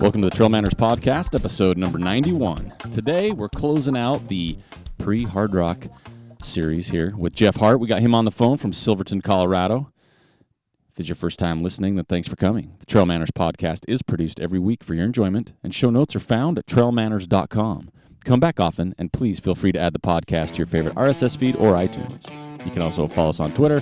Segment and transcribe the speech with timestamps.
[0.00, 2.72] Welcome to the Trail Manners Podcast, episode number 91.
[2.90, 4.56] Today, we're closing out the
[4.96, 5.90] pre Hardrock
[6.42, 7.80] series here with Jeff Hart.
[7.80, 9.92] We got him on the phone from Silverton, Colorado.
[10.88, 12.76] If this is your first time listening, then thanks for coming.
[12.78, 16.20] The Trail Manners Podcast is produced every week for your enjoyment, and show notes are
[16.20, 17.90] found at trailmanners.com.
[18.24, 21.36] Come back often, and please feel free to add the podcast to your favorite RSS
[21.36, 22.26] feed or iTunes.
[22.64, 23.80] You can also follow us on Twitter,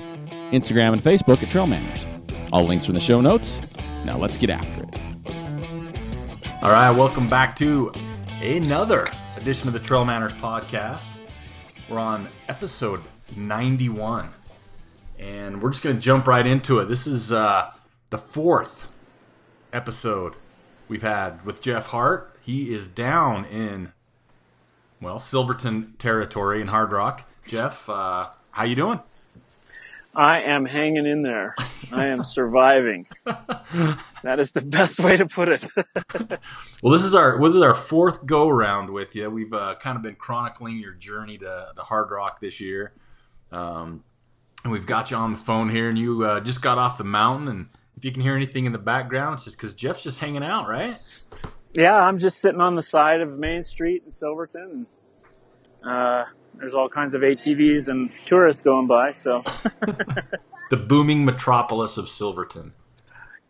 [0.50, 2.04] Instagram, and Facebook at Trail Manners.
[2.52, 3.60] All links are in the show notes.
[4.04, 5.07] Now let's get after it.
[6.60, 7.92] All right, welcome back to
[8.42, 11.20] another edition of the Trail Manners podcast.
[11.88, 13.00] We're on episode
[13.36, 14.30] 91,
[15.20, 16.86] and we're just going to jump right into it.
[16.86, 17.70] This is uh,
[18.10, 18.96] the fourth
[19.72, 20.34] episode
[20.88, 22.36] we've had with Jeff Hart.
[22.42, 23.92] He is down in
[25.00, 27.36] well Silverton territory in Hardrock.
[27.48, 29.00] Jeff, uh, how you doing?
[30.14, 31.54] I am hanging in there.
[31.92, 33.06] I am surviving.
[33.24, 35.68] that is the best way to put it.
[36.82, 39.30] well, this is our this is our fourth go round with you.
[39.30, 42.94] We've uh, kind of been chronicling your journey to, to Hardrock this year,
[43.52, 44.02] um,
[44.64, 47.04] and we've got you on the phone here, and you uh, just got off the
[47.04, 47.48] mountain.
[47.48, 50.42] And if you can hear anything in the background, it's just because Jeff's just hanging
[50.42, 50.98] out, right?
[51.74, 54.86] Yeah, I'm just sitting on the side of Main Street in Silverton.
[55.84, 56.24] Uh,
[56.54, 59.12] there's all kinds of ATVs and tourists going by.
[59.12, 59.42] So,
[60.70, 62.72] the booming metropolis of Silverton.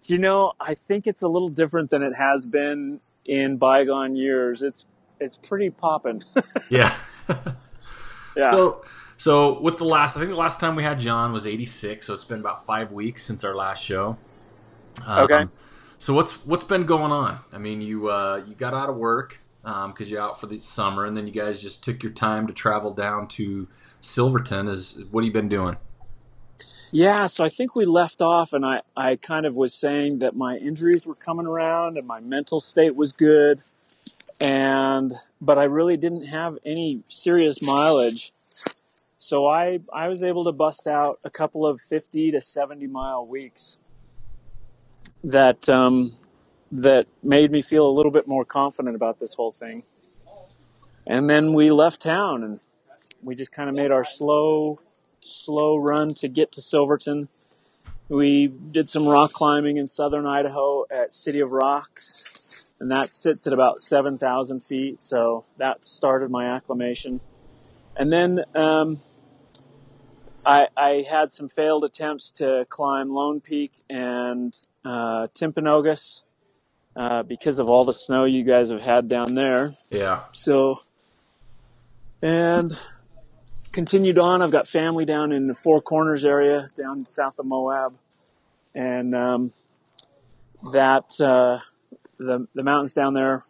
[0.02, 4.62] You know, I think it's a little different than it has been in bygone years.
[4.62, 4.86] It's
[5.20, 6.22] it's pretty popping.
[6.70, 6.96] yeah.
[8.36, 8.50] yeah.
[8.52, 8.84] So,
[9.16, 12.06] so with the last, I think the last time we had John was '86.
[12.06, 14.16] So it's been about five weeks since our last show.
[15.04, 15.46] Um, okay.
[15.98, 17.40] So what's what's been going on?
[17.52, 20.58] I mean, you uh, you got out of work because um, you're out for the
[20.58, 23.68] summer, and then you guys just took your time to travel down to
[24.00, 24.68] Silverton.
[24.68, 25.76] Is what have you been doing?
[26.90, 30.34] Yeah, so I think we left off, and I, I kind of was saying that
[30.34, 33.60] my injuries were coming around and my mental state was good,
[34.40, 38.32] and but I really didn't have any serious mileage.
[39.18, 43.26] So I I was able to bust out a couple of fifty to seventy mile
[43.26, 43.76] weeks.
[45.22, 46.16] That um,
[46.70, 49.84] that made me feel a little bit more confident about this whole thing.
[51.06, 52.60] And then we left town and
[53.22, 54.80] we just kind of made our slow,
[55.20, 57.28] slow run to get to Silverton.
[58.08, 63.46] We did some rock climbing in southern Idaho at City of Rocks, and that sits
[63.46, 65.02] at about 7,000 feet.
[65.02, 67.20] So that started my acclimation.
[67.96, 68.98] And then um,
[70.46, 74.54] I, I, had some failed attempts to climb Lone Peak and
[74.84, 76.22] uh, Timpanogos
[76.98, 79.70] uh, because of all the snow you guys have had down there.
[79.88, 80.24] Yeah.
[80.32, 80.80] So,
[82.20, 82.76] and
[83.70, 84.42] continued on.
[84.42, 87.94] I've got family down in the Four Corners area, down south of Moab,
[88.74, 89.52] and um,
[90.72, 91.60] that uh,
[92.18, 93.44] the the mountains down there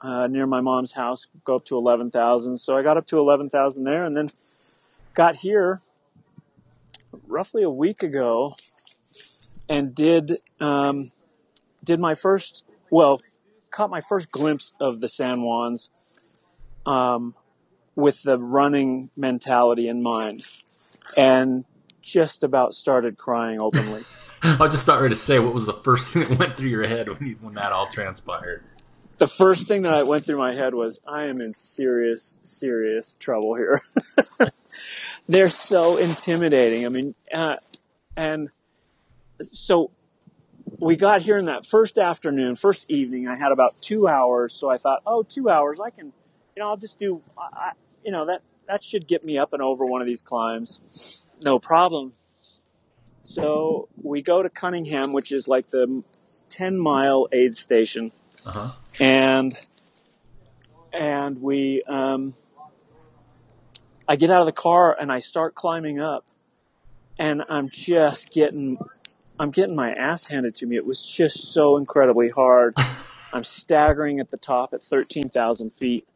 [0.00, 2.58] uh, near my mom's house go up to eleven thousand.
[2.58, 4.30] So I got up to eleven thousand there, and then
[5.12, 5.80] got here
[7.26, 8.54] roughly a week ago,
[9.68, 11.10] and did um,
[11.82, 13.18] did my first well,
[13.70, 15.90] caught my first glimpse of the San Juans
[16.84, 17.34] um,
[17.96, 20.46] with the running mentality in mind,
[21.16, 21.64] and
[22.02, 24.04] just about started crying openly.
[24.42, 26.68] I was just about ready to say, what was the first thing that went through
[26.68, 28.60] your head when you, when that all transpired?
[29.16, 33.54] The first thing that went through my head was, I am in serious, serious trouble
[33.54, 33.80] here.
[35.28, 36.84] They're so intimidating.
[36.84, 37.56] I mean, uh,
[38.16, 38.50] and
[39.50, 39.92] so
[40.82, 43.28] we got here in that first afternoon, first evening.
[43.28, 46.06] I had about two hours, so I thought, oh, two hours, I can,
[46.56, 47.72] you know, I'll just do, I,
[48.04, 51.60] you know, that that should get me up and over one of these climbs, no
[51.60, 52.14] problem.
[53.20, 56.02] So we go to Cunningham, which is like the
[56.48, 58.10] ten mile aid station,
[58.44, 58.72] uh-huh.
[59.00, 59.52] and
[60.92, 62.34] and we, um,
[64.08, 66.26] I get out of the car and I start climbing up,
[67.20, 68.78] and I'm just getting
[69.38, 70.76] I'm getting my ass handed to me.
[70.76, 72.74] It was just so incredibly hard.
[73.32, 76.06] I'm staggering at the top at 13,000 feet.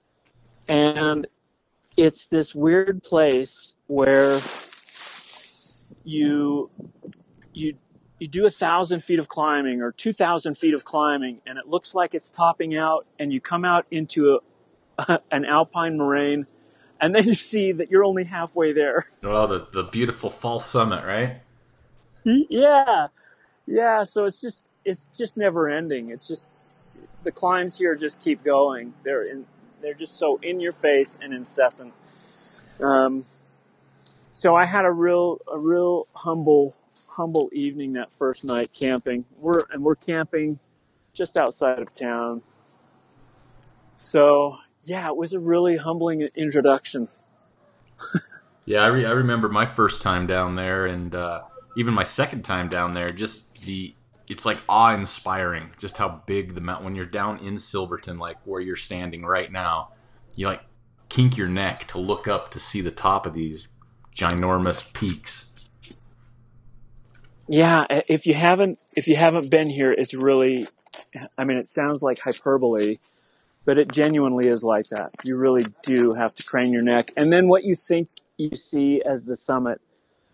[0.68, 1.26] And
[1.96, 4.38] it's this weird place where
[6.04, 6.70] you
[7.52, 7.74] you
[8.18, 11.66] you do a thousand feet of climbing or two thousand feet of climbing, and it
[11.66, 14.40] looks like it's topping out, and you come out into
[14.98, 16.46] a, an alpine moraine,
[17.00, 19.08] and then you see that you're only halfway there.
[19.22, 21.40] Well, the the beautiful false summit, right?
[22.50, 23.06] Yeah,
[23.66, 24.02] yeah.
[24.02, 26.10] So it's just it's just never ending.
[26.10, 26.48] It's just
[27.22, 28.94] the climbs here just keep going.
[29.04, 29.46] They're in,
[29.80, 31.94] they're just so in your face and incessant.
[32.80, 33.24] Um,
[34.32, 36.74] so I had a real a real humble
[37.08, 39.24] humble evening that first night camping.
[39.38, 40.58] We're and we're camping
[41.14, 42.42] just outside of town.
[43.98, 47.08] So yeah, it was a really humbling introduction.
[48.64, 51.42] yeah, I, re- I remember my first time down there, and uh,
[51.76, 53.06] even my second time down there.
[53.06, 53.94] Just the
[54.28, 56.84] it's like awe inspiring, just how big the mountain.
[56.84, 59.90] When you're down in Silverton, like where you're standing right now,
[60.34, 60.62] you like
[61.08, 63.68] kink your neck to look up to see the top of these
[64.14, 65.68] ginormous peaks.
[67.46, 70.66] Yeah, if you haven't if you haven't been here, it's really
[71.38, 72.98] I mean it sounds like hyperbole,
[73.64, 75.14] but it genuinely is like that.
[75.24, 77.12] You really do have to crane your neck.
[77.16, 79.80] And then what you think you see as the summit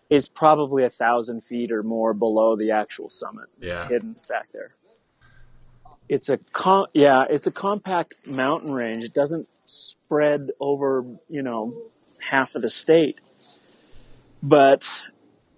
[0.09, 3.45] is probably a thousand feet or more below the actual summit.
[3.59, 3.73] Yeah.
[3.73, 4.75] It's hidden back there.
[6.09, 9.03] It's a com- yeah, it's a compact mountain range.
[9.03, 11.73] It doesn't spread over, you know,
[12.19, 13.15] half of the state.
[14.41, 15.01] But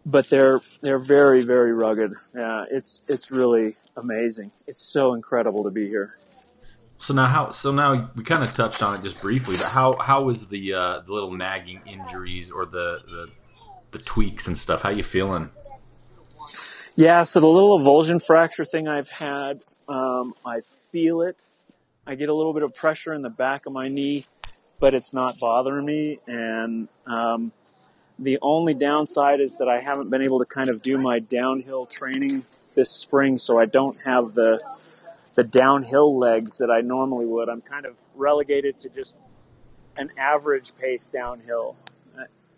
[0.05, 2.13] but they're they're very very rugged.
[2.35, 4.51] Yeah, it's it's really amazing.
[4.67, 6.17] It's so incredible to be here.
[6.97, 9.97] So now how so now we kind of touched on it just briefly, but how
[9.97, 13.29] how was the uh, the little nagging injuries or the, the
[13.95, 14.81] the tweaks and stuff?
[14.81, 15.51] How you feeling?
[16.95, 21.43] Yeah, so the little avulsion fracture thing I've had, um, I feel it.
[22.05, 24.25] I get a little bit of pressure in the back of my knee,
[24.79, 26.19] but it's not bothering me.
[26.27, 27.51] And um,
[28.19, 31.85] the only downside is that I haven't been able to kind of do my downhill
[31.85, 32.45] training
[32.75, 34.61] this spring, so I don't have the
[35.35, 37.49] the downhill legs that I normally would.
[37.49, 39.17] I'm kind of relegated to just
[39.97, 41.75] an average pace downhill.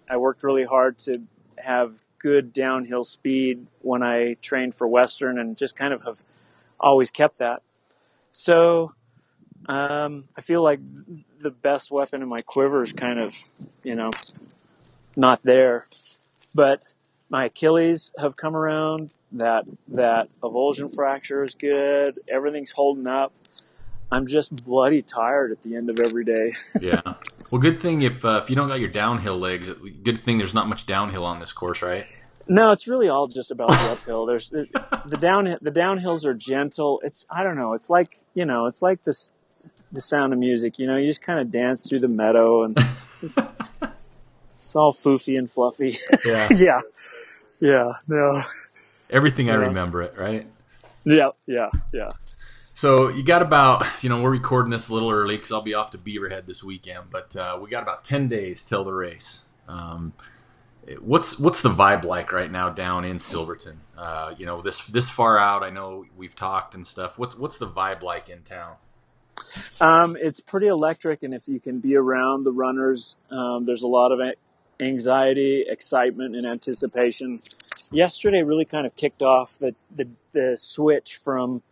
[0.10, 1.24] I worked really hard to
[1.58, 6.24] have good downhill speed when I trained for Western and just kind of have
[6.80, 7.62] always kept that.
[8.32, 8.94] So
[9.68, 10.80] um, I feel like
[11.40, 13.36] the best weapon in my quiver is kind of,
[13.84, 14.10] you know,
[15.16, 15.86] not there.
[16.56, 16.94] But
[17.30, 19.12] my Achilles have come around.
[19.34, 22.20] That that avulsion fracture is good.
[22.30, 23.34] Everything's holding up.
[24.10, 26.54] I'm just bloody tired at the end of every day.
[26.82, 27.02] yeah.
[27.52, 29.70] Well, good thing if uh, if you don't got your downhill legs.
[30.04, 32.04] Good thing there's not much downhill on this course, right?
[32.50, 34.26] No, it's really all just about the uphill.
[34.26, 34.68] There's the,
[35.06, 37.02] the down the downhills are gentle.
[37.04, 37.74] It's I don't know.
[37.74, 38.66] It's like you know.
[38.66, 39.34] It's like this
[39.92, 40.80] the sound of music.
[40.80, 42.78] You know, you just kind of dance through the meadow and.
[43.22, 43.40] It's,
[44.54, 45.98] it's all foofy and fluffy.
[46.26, 46.50] Yeah.
[46.56, 46.82] yeah.
[47.60, 47.94] Yeah.
[48.08, 48.44] No.
[49.10, 49.54] Everything Yeah.
[49.54, 50.46] I remember it, right?
[51.06, 51.30] Yeah.
[51.46, 51.70] Yeah.
[51.94, 52.10] Yeah.
[52.78, 55.74] So you got about, you know, we're recording this a little early because I'll be
[55.74, 59.46] off to Beaverhead this weekend, but uh, we got about ten days till the race.
[59.68, 60.14] Um,
[61.00, 63.80] what's what's the vibe like right now down in Silverton?
[63.98, 67.18] Uh, you know, this this far out, I know we've talked and stuff.
[67.18, 68.76] What's what's the vibe like in town?
[69.82, 73.88] Um, it's pretty electric, and if you can be around the runners, um, there's a
[73.88, 74.20] lot of
[74.80, 77.40] anxiety, excitement, and anticipation.
[77.92, 81.64] Yesterday really kind of kicked off the the, the switch from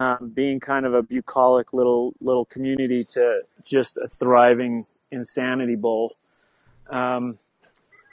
[0.00, 6.12] um, being kind of a bucolic little little community to just a thriving insanity bowl.
[6.90, 7.38] Um,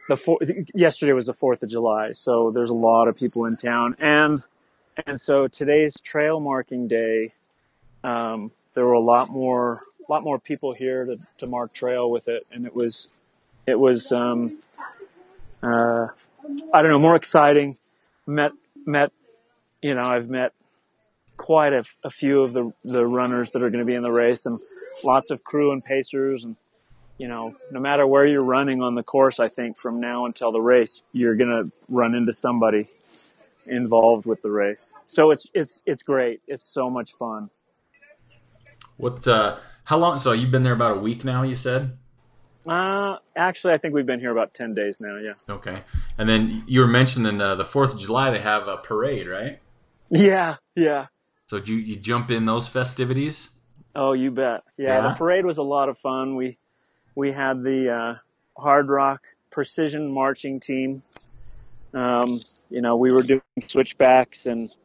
[0.08, 0.40] the four,
[0.74, 4.46] yesterday was the Fourth of July, so there's a lot of people in town, and
[5.06, 7.34] and so today's trail marking day.
[8.04, 12.28] Um, there were a lot more lot more people here to, to mark trail with
[12.28, 13.20] it, and it was
[13.66, 14.60] it was um,
[15.64, 16.08] uh,
[16.74, 17.78] I don't know more exciting.
[18.28, 18.52] Met
[18.86, 19.12] met
[19.82, 20.54] you know I've met
[21.38, 24.12] quite a, a few of the the runners that are going to be in the
[24.12, 24.60] race, and
[25.04, 26.56] lots of crew and pacers, and
[27.18, 30.52] you know no matter where you're running on the course, I think from now until
[30.52, 32.90] the race, you're going to run into somebody
[33.68, 34.94] involved with the race.
[35.06, 36.42] So it's it's it's great.
[36.48, 37.50] It's so much fun.
[38.98, 39.28] What?
[39.28, 40.20] Uh, how long?
[40.20, 41.44] So you've been there about a week now.
[41.44, 41.98] You said.
[42.68, 45.34] Uh, actually, I think we've been here about 10 days now, yeah.
[45.48, 45.84] Okay,
[46.18, 48.32] and then you were mentioning uh, the Fourth of July.
[48.32, 49.60] They have a parade, right?
[50.10, 51.06] Yeah, yeah.
[51.48, 53.50] So do you, you jump in those festivities?
[53.96, 54.64] Oh, you bet.
[54.78, 55.02] Yeah, Yeah?
[55.02, 56.36] the parade was a lot of fun.
[56.36, 56.58] We
[57.16, 58.16] we had the uh,
[58.62, 59.20] Hardrock
[59.52, 61.02] Precision Marching Team
[61.94, 62.26] Um,
[62.70, 64.76] you know, we were doing switchbacks and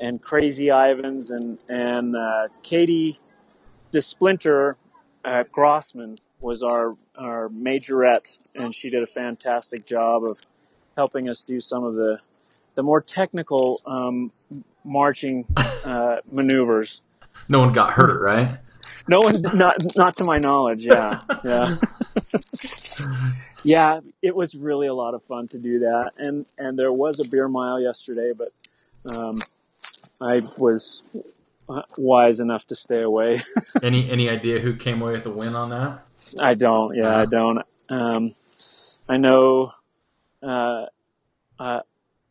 [0.00, 3.20] and crazy Ivans and and uh, Katie
[3.92, 4.76] DeSplinter
[5.24, 10.40] uh, Grossman was our our majorette, and she did a fantastic job of
[10.96, 12.20] helping us do some of the
[12.76, 14.32] the more technical um,
[14.84, 17.02] marching uh, maneuvers.
[17.48, 18.58] No one got hurt, right?
[19.06, 20.84] No one, not not to my knowledge.
[20.84, 21.76] Yeah, yeah,
[23.62, 24.00] yeah.
[24.22, 27.28] It was really a lot of fun to do that, and and there was a
[27.28, 28.52] beer mile yesterday, but
[29.14, 29.40] um,
[30.20, 31.02] I was
[31.98, 33.42] wise enough to stay away.
[33.82, 36.04] any any idea who came away with the win on that?
[36.40, 36.96] I don't.
[36.96, 37.58] Yeah, I don't.
[37.88, 38.34] Um,
[39.08, 39.72] I know.
[40.42, 40.86] Uh,
[41.58, 41.80] uh,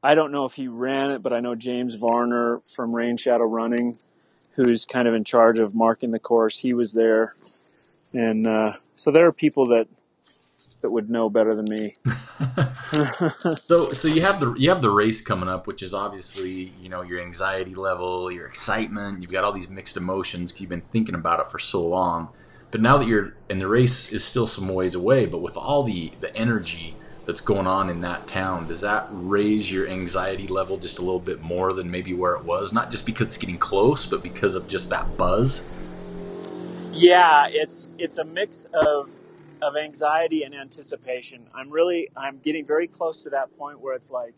[0.03, 3.95] I don't know if he ran it, but I know James Varner from Rainshadow Running,
[4.51, 6.59] who's kind of in charge of marking the course.
[6.59, 7.33] He was there,
[8.11, 9.87] and uh, so there are people that
[10.81, 11.93] that would know better than me.
[13.65, 16.89] so so you have the you have the race coming up, which is obviously you
[16.89, 19.21] know your anxiety level, your excitement.
[19.21, 20.51] You've got all these mixed emotions.
[20.51, 22.27] Cause you've been thinking about it for so long.
[22.71, 25.83] But now that you're and the race is still some ways away, but with all
[25.83, 26.95] the the energy
[27.25, 31.19] that's going on in that town, does that raise your anxiety level just a little
[31.19, 32.73] bit more than maybe where it was?
[32.73, 35.63] Not just because it's getting close, but because of just that buzz.
[36.91, 39.13] Yeah, it's it's a mix of
[39.61, 41.47] of anxiety and anticipation.
[41.53, 44.33] I'm really I'm getting very close to that point where it's like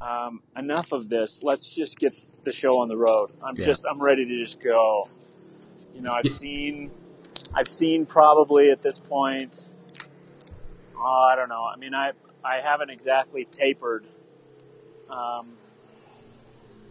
[0.00, 1.42] um, enough of this.
[1.42, 2.14] Let's just get
[2.44, 3.30] the show on the road.
[3.42, 3.66] I'm yeah.
[3.66, 5.08] just I'm ready to just go.
[5.94, 6.90] You know, I've seen
[7.54, 9.68] I've seen probably at this point.
[11.00, 11.62] Oh, I don't know.
[11.62, 12.12] I mean, I
[12.44, 14.04] I haven't exactly tapered.
[15.08, 15.52] Um,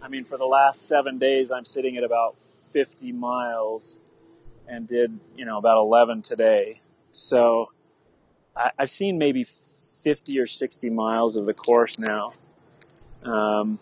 [0.02, 4.00] I mean, for the last seven days, I'm sitting at about 50 miles,
[4.68, 6.80] and did you know about 11 today.
[7.12, 7.72] So
[8.56, 12.32] I, have seen maybe 50 or 60 miles of the course now.
[13.24, 13.80] Um,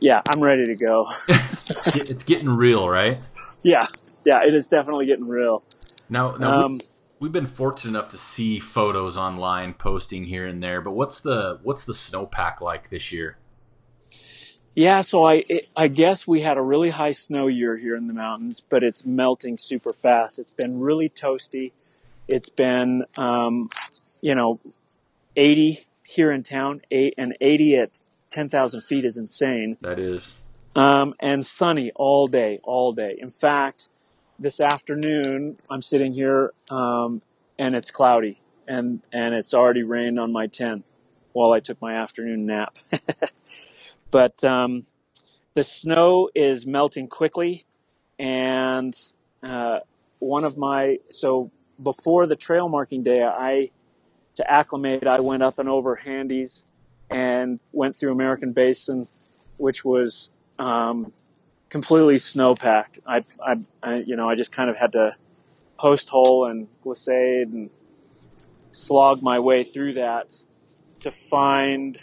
[0.00, 1.08] yeah, I'm ready to go.
[1.28, 3.18] it's getting real, right?
[3.62, 3.86] Yeah,
[4.24, 5.62] yeah, it is definitely getting real.
[6.10, 6.80] Now, now um,
[7.24, 11.20] we, have been fortunate enough to see photos online posting here and there, but what's
[11.20, 13.38] the what's the snowpack like this year?
[14.74, 18.08] Yeah, so I it, I guess we had a really high snow year here in
[18.08, 20.38] the mountains, but it's melting super fast.
[20.38, 21.72] It's been really toasty.
[22.28, 23.68] It's been, um,
[24.20, 24.60] you know,
[25.36, 28.00] 80 here in town, eight, and 80 at
[28.32, 29.76] 10,000 feet is insane.
[29.80, 30.36] That is.
[30.76, 33.16] Um, and sunny all day, all day.
[33.18, 33.88] In fact,
[34.38, 37.22] this afternoon I'm sitting here um,
[37.58, 40.84] and it's cloudy and and it's already rained on my tent
[41.32, 42.76] while I took my afternoon nap.
[44.10, 44.86] but um,
[45.54, 47.64] the snow is melting quickly,
[48.18, 48.94] and
[49.42, 49.80] uh,
[50.18, 51.50] one of my so
[51.82, 53.70] before the trail marking day, I
[54.36, 56.64] to acclimate, I went up and over Handies
[57.10, 59.06] and went through American Basin,
[59.58, 61.12] which was um,
[61.74, 63.00] completely snow packed.
[63.04, 65.16] I, I, I, you know, I just kind of had to
[65.76, 67.68] post hole and glissade and
[68.70, 70.32] slog my way through that
[71.00, 71.98] to find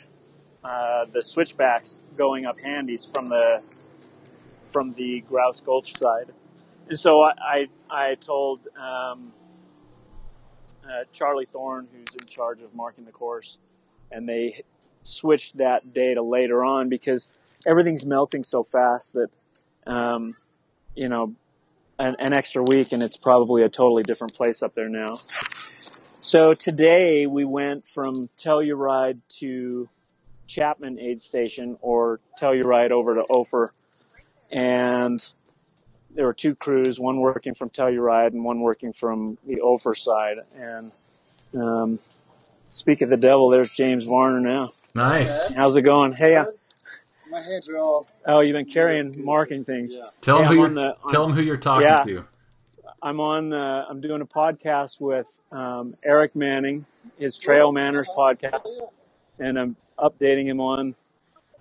[0.61, 3.61] uh, the switchbacks going up Handies from the
[4.65, 6.33] from the Grouse Gulch side.
[6.89, 9.31] And so I, I, I told um,
[10.83, 13.57] uh, Charlie Thorne, who's in charge of marking the course,
[14.11, 14.63] and they
[15.01, 19.29] switched that data later on because everything's melting so fast that,
[19.87, 20.35] um,
[20.95, 21.35] you know,
[21.99, 25.17] an, an extra week and it's probably a totally different place up there now.
[26.19, 29.89] So today we went from Telluride to
[30.47, 33.69] Chapman Aid Station or Telluride over to Ophir.
[34.51, 35.23] And
[36.13, 40.39] there were two crews, one working from Telluride and one working from the Ophir side.
[40.55, 40.91] And
[41.55, 41.99] um,
[42.69, 44.71] speak of the devil, there's James Varner now.
[44.93, 45.53] Nice.
[45.53, 46.13] How's it going?
[46.13, 46.45] Hey, uh,
[47.31, 48.07] my hands are all.
[48.27, 49.95] Oh, you've been carrying, marking things.
[49.95, 50.09] Yeah.
[50.19, 52.25] Tell hey, them who you're, the, tell them who you're talking yeah, to.
[53.01, 53.53] I'm on.
[53.53, 56.85] Uh, I'm doing a podcast with um, Eric Manning,
[57.17, 58.81] his Trail Manners podcast,
[59.39, 60.93] and I'm updating him on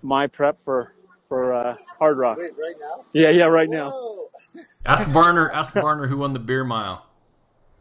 [0.02, 0.94] my prep for
[1.28, 2.36] for uh, Hardrock.
[2.36, 3.04] Wait, right now?
[3.12, 4.28] Yeah, yeah, right Whoa.
[4.54, 4.62] now.
[4.84, 5.50] Ask Varner.
[5.52, 7.06] Ask Varner who won the beer mile.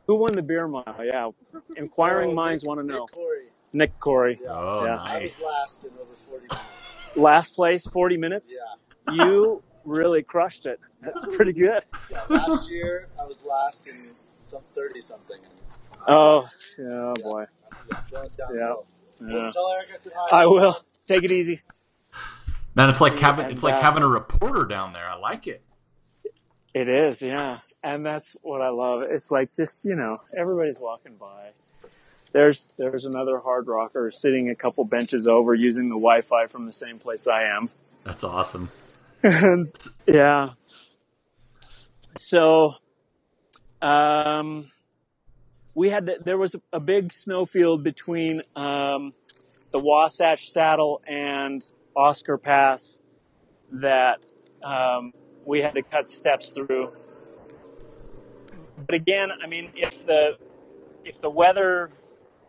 [0.08, 0.96] Who won the beer mile?
[1.04, 1.30] Yeah,
[1.76, 3.06] inquiring oh, minds want to know.
[3.06, 3.46] Nick Coury.
[3.74, 4.40] Nick Coury.
[4.42, 4.50] Yeah.
[4.52, 4.96] Oh, yeah.
[4.96, 5.10] nice.
[5.10, 6.89] I was last in over forty minutes.
[7.16, 8.54] Last place, forty minutes.
[8.54, 9.14] Yeah.
[9.14, 10.80] You really crushed it.
[11.02, 11.84] That's pretty good.
[12.12, 14.12] Yeah, last year I was last in
[14.44, 15.38] some thirty something.
[16.08, 16.46] Oh,
[16.78, 17.46] yeah, oh boy.
[18.12, 18.74] Yeah.
[19.22, 19.50] yeah.
[19.52, 20.42] Tell Eric I hi.
[20.42, 20.78] I will.
[21.08, 21.62] Take it easy.
[22.76, 25.10] Man, it's like having it's like uh, having a reporter down there.
[25.10, 25.64] I like it.
[26.74, 27.60] It is, yeah.
[27.84, 29.04] And that's what I love.
[29.10, 31.50] It's like just, you know, everybody's walking by.
[32.32, 36.74] There's there's another hard rocker sitting a couple benches over using the Wi-Fi from the
[36.74, 37.70] same place I am.
[38.04, 39.00] That's awesome.
[39.24, 39.74] and
[40.08, 40.50] yeah.
[42.18, 42.74] So,
[43.82, 44.72] um,
[45.76, 49.14] we had to, there was a big snowfield between um,
[49.72, 51.62] the Wasatch Saddle and
[51.96, 53.00] Oscar Pass
[53.72, 54.26] that
[54.64, 55.14] um,
[55.46, 56.92] we had to cut steps through.
[58.86, 60.38] But again, I mean, if the
[61.06, 61.92] if the weather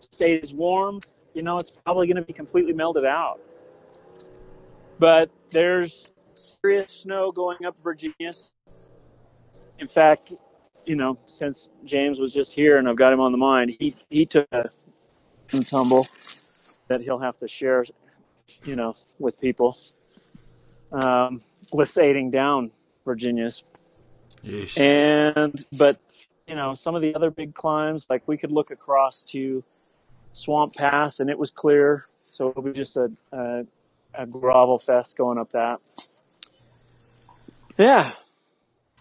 [0.01, 1.01] stays warm,
[1.35, 3.41] you know, it's probably going to be completely melted out.
[4.99, 8.55] But there's serious snow going up Virginius.
[9.79, 10.35] In fact,
[10.85, 13.95] you know, since James was just here and I've got him on the mind, he
[14.09, 14.71] he took a
[15.67, 16.07] tumble
[16.89, 17.85] that he'll have to share,
[18.65, 19.77] you know, with people.
[20.93, 21.41] Um,
[21.73, 22.73] glissading down
[23.05, 23.65] Virginius.
[24.45, 24.79] Yeesh.
[24.79, 25.99] And but
[26.47, 29.63] you know, some of the other big climbs, like we could look across to
[30.33, 33.65] Swamp Pass and it was clear, so it'll be just a a,
[34.15, 35.81] a gravel fest going up that.
[37.77, 38.13] Yeah.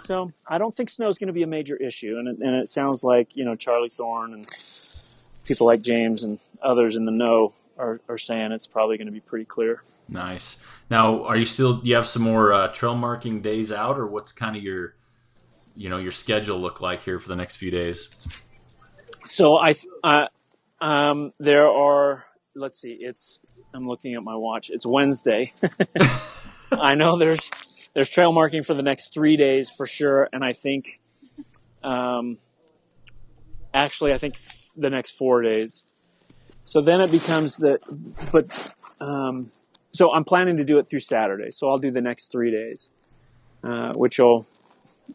[0.02, 2.56] So I don't think snow is going to be a major issue, and it, and
[2.56, 4.46] it sounds like you know Charlie Thorne and
[5.50, 9.12] people like James and others in the know are, are saying it's probably going to
[9.12, 9.82] be pretty clear.
[10.08, 10.60] Nice.
[10.90, 11.82] Now, are you still?
[11.84, 14.96] You have some more uh, trail marking days out, or what's kind of your,
[15.76, 18.42] you know, your schedule look like here for the next few days?
[19.26, 20.28] So I, uh,
[20.82, 22.26] um, there are.
[22.56, 22.98] Let's see.
[23.00, 23.40] It's.
[23.74, 24.70] I'm looking at my watch.
[24.70, 25.54] It's Wednesday.
[26.72, 30.54] I know there's there's trail marking for the next three days for sure, and I
[30.54, 31.00] think,
[31.84, 32.38] um,
[33.74, 35.84] actually, I think f- the next four days.
[36.64, 37.80] So then it becomes the,
[38.32, 39.52] but, um,
[39.92, 41.52] so I'm planning to do it through Saturday.
[41.52, 42.92] So I'll do the next three days,
[43.64, 44.46] uh, which will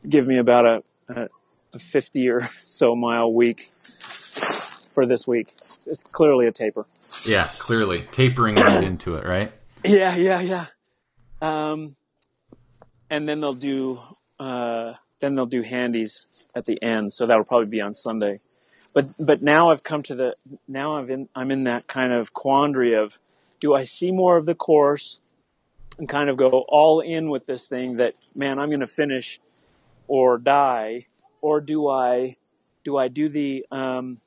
[0.09, 1.28] give me about a, a,
[1.75, 3.71] a 50 or so mile week
[4.94, 5.52] for this week.
[5.86, 6.86] It's clearly a taper.
[7.26, 9.52] Yeah, clearly tapering right into it, right?
[9.84, 10.66] Yeah, yeah, yeah.
[11.42, 11.96] Um,
[13.10, 14.00] and then they'll do
[14.38, 17.12] uh, then they'll do handies at the end.
[17.12, 18.40] So that'll probably be on Sunday.
[18.92, 20.36] But but now I've come to the
[20.69, 23.19] now I've in I'm in that kind of quandary of
[23.60, 25.21] do I see more of the course
[25.99, 29.40] and kind of go all in with this thing that man I'm going to finish
[30.06, 31.06] or die
[31.40, 32.36] or do I
[32.84, 34.21] do I do the um,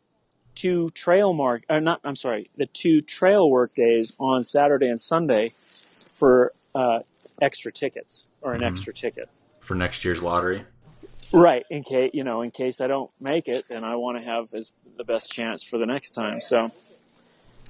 [0.57, 4.99] two trail mark or not I'm sorry the two trail work days on Saturday and
[5.01, 6.99] Sunday for uh,
[7.41, 8.67] extra tickets or an Mhm.
[8.71, 9.29] extra ticket.
[9.59, 10.65] For next year's lottery.
[11.31, 14.23] Right, in case you know, in case I don't make it, and I want to
[14.23, 16.39] have as the best chance for the next time.
[16.41, 16.71] So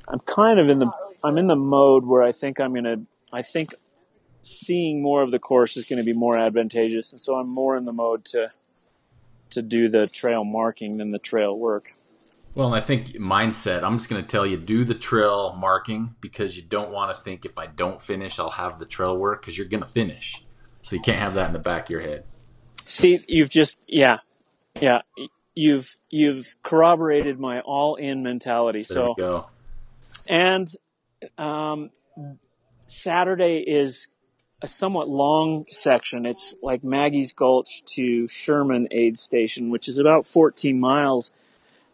[0.07, 0.91] I'm kind of in the
[1.23, 3.01] I'm in the mode where I think I'm gonna
[3.33, 3.71] I think
[4.43, 7.75] seeing more of the course is going to be more advantageous, and so I'm more
[7.75, 8.51] in the mode to
[9.49, 11.93] to do the trail marking than the trail work.
[12.57, 13.83] Well, I think mindset.
[13.83, 17.17] I'm just going to tell you, do the trail marking because you don't want to
[17.17, 20.43] think if I don't finish, I'll have the trail work because you're going to finish.
[20.81, 22.23] So you can't have that in the back of your head.
[22.81, 24.21] See, you've just yeah,
[24.81, 25.01] yeah,
[25.53, 28.79] you've you've corroborated my all in mentality.
[28.79, 29.49] There So we go.
[30.27, 30.67] And
[31.37, 31.91] um,
[32.87, 34.07] Saturday is
[34.63, 36.25] a somewhat long section.
[36.25, 41.31] It's like Maggie's Gulch to Sherman Aid Station, which is about 14 miles.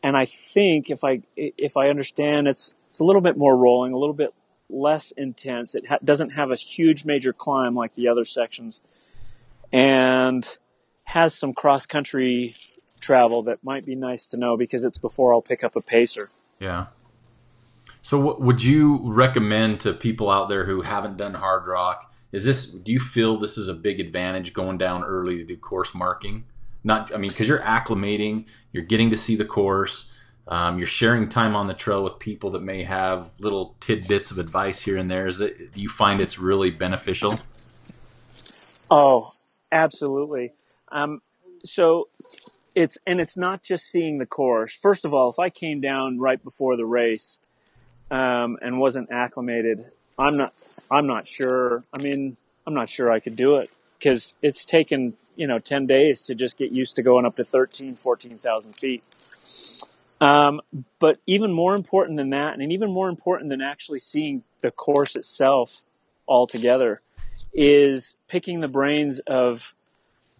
[0.01, 3.93] And I think if I if I understand, it's it's a little bit more rolling,
[3.93, 4.33] a little bit
[4.69, 5.75] less intense.
[5.75, 8.81] It ha- doesn't have a huge major climb like the other sections,
[9.71, 10.45] and
[11.05, 12.55] has some cross country
[12.99, 16.27] travel that might be nice to know because it's before I'll pick up a pacer.
[16.59, 16.87] Yeah.
[18.01, 22.13] So, what would you recommend to people out there who haven't done hard rock?
[22.31, 22.69] Is this?
[22.69, 26.45] Do you feel this is a big advantage going down early to do course marking?
[26.83, 30.11] Not, I mean, because you're acclimating, you're getting to see the course,
[30.47, 34.37] um, you're sharing time on the trail with people that may have little tidbits of
[34.37, 35.27] advice here and there.
[35.27, 35.55] Is it?
[35.75, 37.33] You find it's really beneficial?
[38.91, 39.33] Oh,
[39.71, 40.51] absolutely.
[40.91, 41.21] Um,
[41.63, 42.09] so
[42.75, 44.75] it's and it's not just seeing the course.
[44.75, 47.39] First of all, if I came down right before the race
[48.11, 49.85] um, and wasn't acclimated,
[50.19, 50.53] I'm not.
[50.91, 51.83] I'm not sure.
[51.97, 52.35] I mean,
[52.67, 56.35] I'm not sure I could do it because it's taken you know 10 days to
[56.35, 59.03] just get used to going up to 13, 14,000 feet.
[60.21, 60.61] Um,
[60.99, 65.15] but even more important than that, and even more important than actually seeing the course
[65.15, 65.83] itself
[66.27, 66.99] altogether,
[67.53, 69.73] is picking the brains of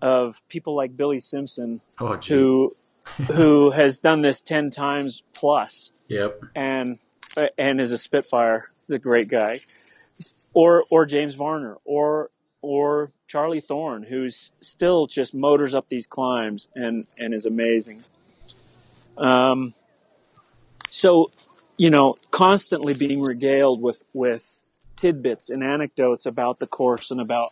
[0.01, 2.73] of people like Billy Simpson, Oh, who
[3.33, 6.43] who has done this ten times plus, Yep.
[6.55, 6.99] and
[7.57, 8.69] and is a Spitfire.
[8.87, 9.59] He's a great guy,
[10.53, 12.29] or or James Varner, or
[12.63, 18.01] or Charlie Thorne, who's still just motors up these climbs and and is amazing.
[19.17, 19.73] Um,
[20.89, 21.29] so,
[21.77, 24.61] you know, constantly being regaled with with
[24.95, 27.49] tidbits and anecdotes about the course and about,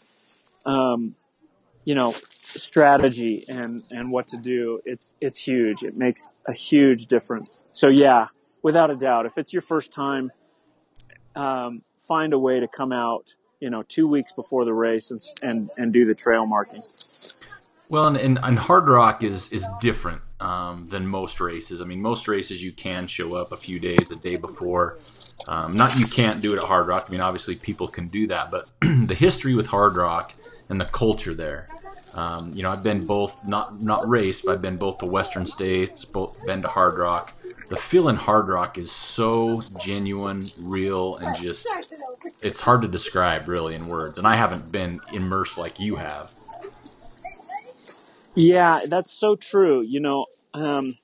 [0.66, 1.16] um,
[1.84, 4.80] you know, strategy and and what to do.
[4.86, 5.84] It's it's huge.
[5.84, 7.66] It makes a huge difference.
[7.74, 8.28] So yeah,
[8.64, 10.32] without a doubt, if it's your first time,
[11.36, 15.22] um, find a way to come out, you know, two weeks before the race and
[15.42, 16.82] and, and do the trail marking.
[17.88, 21.82] Well, and, and, and Hardrock is is different um, than most races.
[21.82, 24.98] I mean, most races you can show up a few days, the day before.
[25.48, 27.06] Um, not you can't do it at Hardrock.
[27.08, 30.34] I mean, obviously people can do that, but the history with Hardrock
[30.70, 31.68] and the culture there.
[32.18, 35.46] Um, you know, I've been both not not raced, but I've been both to Western
[35.46, 37.32] states, both been to Hardrock.
[37.70, 41.68] The feel in Hardrock is so genuine, real, and just
[42.42, 44.18] it's hard to describe really in words.
[44.18, 46.32] And I haven't been immersed like you have.
[48.36, 49.82] Yeah, that's so true.
[49.82, 50.98] You know, um,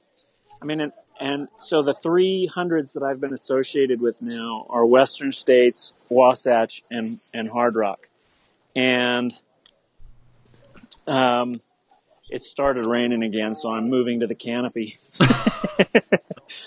[0.61, 4.85] I mean, and, and so the three hundreds that I've been associated with now are
[4.85, 8.07] Western States, Wasatch, and and Hardrock,
[8.75, 9.39] and
[11.07, 11.53] um,
[12.29, 14.97] it started raining again, so I'm moving to the canopy.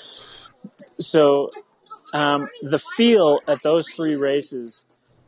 [0.99, 1.51] so
[2.13, 4.85] um, the feel at those three races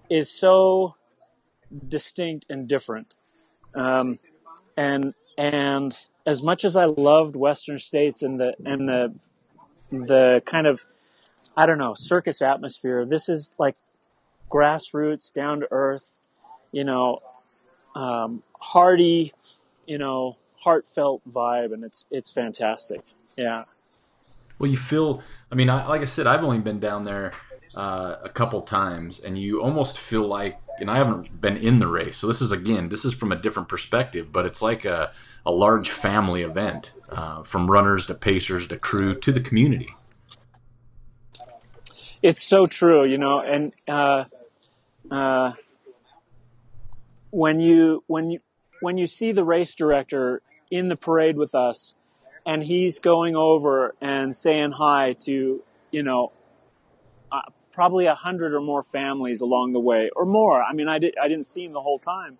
[0.08, 0.96] is so
[1.86, 3.14] distinct and different.
[3.74, 4.18] Um,
[4.76, 5.94] and and
[6.26, 9.14] as much as I loved Western states and the and the
[9.90, 10.86] the kind of
[11.56, 13.76] I don't know circus atmosphere, this is like
[14.50, 16.18] grassroots, down to earth,
[16.70, 17.20] you know,
[17.94, 19.32] um, hearty,
[19.86, 23.00] you know, heartfelt vibe, and it's it's fantastic.
[23.36, 23.64] Yeah.
[24.58, 25.22] Well, you feel.
[25.50, 27.32] I mean, I, like I said, I've only been down there
[27.76, 30.58] uh, a couple times, and you almost feel like.
[30.80, 33.36] And I haven't been in the race, so this is again, this is from a
[33.36, 34.32] different perspective.
[34.32, 35.12] But it's like a
[35.44, 39.88] a large family event, uh, from runners to pacers to crew to the community.
[42.22, 44.24] It's so true, you know, and uh,
[45.10, 45.52] uh,
[47.30, 48.40] when you when you
[48.82, 51.94] when you see the race director in the parade with us,
[52.44, 56.32] and he's going over and saying hi to you know
[57.30, 57.42] uh,
[57.72, 60.62] probably a hundred or more families along the way, or more.
[60.62, 62.38] I mean, I did I didn't see him the whole time.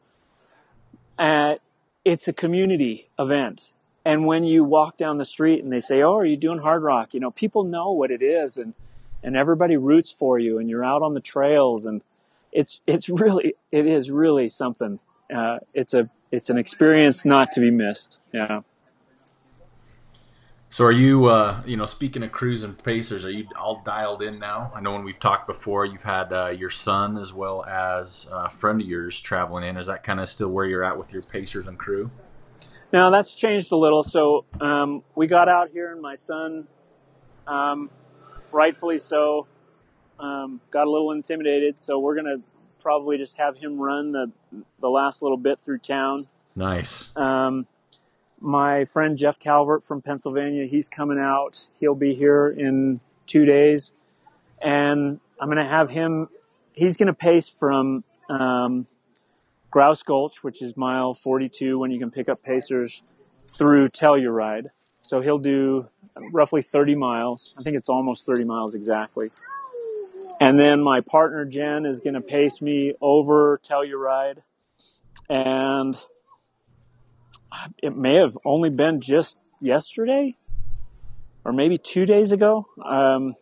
[1.18, 1.54] Uh,
[2.04, 3.72] it's a community event,
[4.04, 6.82] and when you walk down the street and they say, "Oh, are you doing hard
[6.82, 7.14] rock?
[7.14, 8.74] You know, people know what it is, and
[9.22, 12.02] and everybody roots for you, and you're out on the trails, and
[12.50, 14.98] it's it's really it is really something.
[15.32, 18.20] Uh, it's a it's an experience not to be missed.
[18.32, 18.62] Yeah.
[20.70, 24.22] So are you, uh, you know, speaking of crews and pacers, are you all dialed
[24.22, 24.72] in now?
[24.74, 28.48] I know when we've talked before, you've had uh, your son as well as a
[28.48, 29.76] friend of yours traveling in.
[29.76, 32.10] Is that kind of still where you're at with your pacers and crew?
[32.90, 34.02] Now that's changed a little.
[34.02, 36.66] So um, we got out here, and my son,
[37.46, 37.90] um,
[38.50, 39.46] rightfully so,
[40.18, 41.78] um, got a little intimidated.
[41.78, 42.38] So we're gonna
[42.82, 44.32] probably just have him run the
[44.80, 46.26] the last little bit through town.
[46.54, 47.14] Nice.
[47.16, 47.66] Um,
[48.40, 51.68] my friend Jeff Calvert from Pennsylvania, he's coming out.
[51.78, 53.92] He'll be here in two days,
[54.60, 56.28] and I'm going to have him.
[56.74, 58.86] He's going to pace from um,
[59.70, 63.02] Grouse Gulch, which is mile 42 when you can pick up pacers,
[63.48, 64.66] through Telluride.
[65.02, 65.88] So he'll do
[66.32, 67.54] roughly 30 miles.
[67.58, 69.30] I think it's almost 30 miles exactly.
[70.40, 74.38] And then my partner Jen is going to pace me over Telluride,
[75.28, 75.94] and
[77.82, 80.36] it may have only been just yesterday
[81.44, 82.66] or maybe two days ago.
[82.84, 83.34] Um,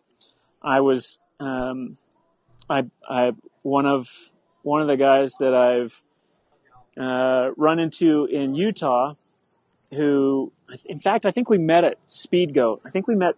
[0.61, 1.97] I was, um,
[2.69, 3.31] I, I,
[3.63, 4.07] one of,
[4.63, 6.01] one of the guys that I've,
[6.99, 9.13] uh, run into in Utah
[9.91, 10.51] who,
[10.85, 12.81] in fact, I think we met at Speed Goat.
[12.85, 13.35] I think we met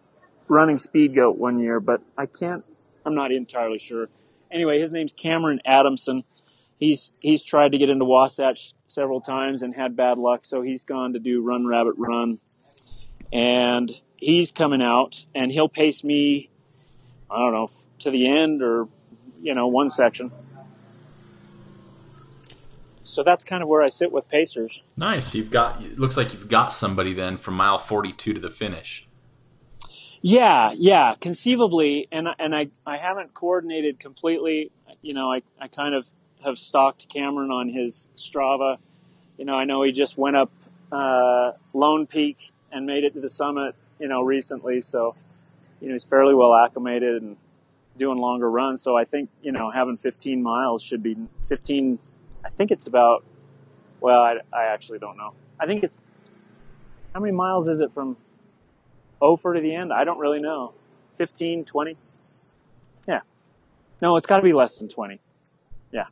[0.47, 2.63] running Speed Goat one year, but I can't,
[3.05, 4.09] I'm not entirely sure.
[4.51, 6.23] Anyway, his name's Cameron Adamson
[6.83, 10.83] he's he's tried to get into Wasatch several times and had bad luck, so he's
[10.83, 12.39] gone to do Run Rabbit Run,
[13.31, 16.49] and he's coming out and he'll pace me.
[17.31, 17.67] I don't know
[17.99, 18.87] to the end or
[19.41, 20.31] you know one section.
[23.05, 24.81] So that's kind of where I sit with pacers.
[24.97, 25.35] Nice.
[25.35, 25.81] You've got.
[25.97, 29.07] Looks like you've got somebody then from mile forty-two to the finish.
[30.25, 34.71] Yeah, yeah, conceivably, and and I I haven't coordinated completely.
[35.01, 36.07] You know, I I kind of
[36.45, 38.77] have stalked Cameron on his Strava.
[39.37, 40.49] You know, I know he just went up
[40.93, 43.75] uh, Lone Peak and made it to the summit.
[43.99, 45.13] You know, recently, so
[45.81, 47.35] you know he's fairly well acclimated and
[47.97, 48.81] doing longer runs.
[48.81, 51.99] So I think you know having 15 miles should be 15.
[52.45, 53.25] I think it's about.
[53.99, 55.33] Well, I, I actually don't know.
[55.59, 56.01] I think it's
[57.13, 58.15] how many miles is it from
[59.23, 59.93] Ophir to the end?
[59.93, 60.73] I don't really know.
[61.15, 61.95] 15, 20.
[63.07, 63.21] Yeah.
[64.01, 65.19] No, it's got to be less than 20.
[65.91, 66.05] Yeah.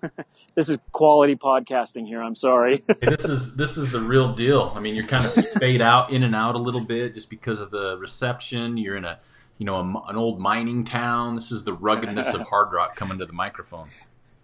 [0.54, 2.22] this is quality podcasting here.
[2.22, 2.84] I'm sorry.
[3.00, 4.72] Hey, this is this is the real deal.
[4.76, 7.60] I mean, you're kind of fade out in and out a little bit just because
[7.60, 8.76] of the reception.
[8.76, 9.18] You're in a
[9.58, 11.34] you know a, an old mining town.
[11.34, 13.88] This is the ruggedness of hard rock coming to the microphone.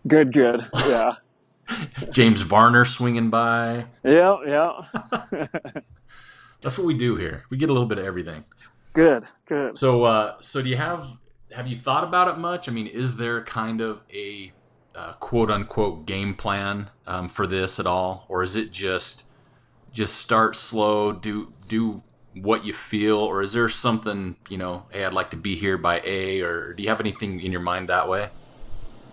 [0.06, 0.66] good, good.
[0.74, 1.12] Yeah.
[2.10, 3.86] James Varner swinging by.
[4.04, 4.82] yeah, yeah.
[6.62, 7.44] That's what we do here.
[7.50, 8.44] We get a little bit of everything.
[8.92, 9.76] good, good.
[9.76, 11.18] So, uh, so do you have
[11.52, 12.68] have you thought about it much?
[12.68, 14.52] I mean, is there kind of a
[14.94, 19.26] uh, quote unquote game plan um, for this at all, or is it just
[19.92, 22.02] just start slow, do do
[22.34, 24.86] what you feel, or is there something you know?
[24.90, 27.60] Hey, I'd like to be here by A, or do you have anything in your
[27.60, 28.28] mind that way?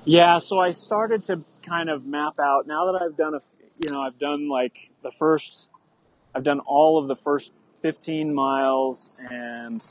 [0.05, 3.39] Yeah, so I started to kind of map out now that I've done a,
[3.77, 5.68] you know, I've done like the first,
[6.33, 9.83] I've done all of the first 15 miles and,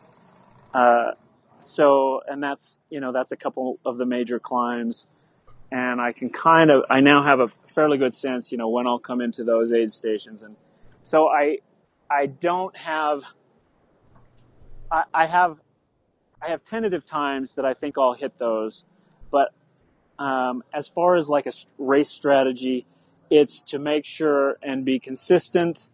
[0.75, 1.13] uh,
[1.61, 5.07] so, and that's, you know, that's a couple of the major climbs.
[5.71, 8.87] And I can kind of, I now have a fairly good sense, you know, when
[8.87, 10.43] I'll come into those aid stations.
[10.43, 10.57] And
[11.03, 11.59] so I,
[12.11, 13.23] I don't have,
[14.91, 15.59] I, I have,
[16.41, 18.85] I have tentative times that I think I'll hit those,
[19.31, 19.53] but
[20.19, 22.87] um, as far as like a race strategy,
[23.31, 25.89] it's to make sure and be consistent,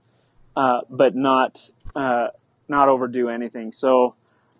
[0.56, 2.28] uh, but not uh,
[2.68, 3.72] not overdo anything.
[3.72, 4.14] So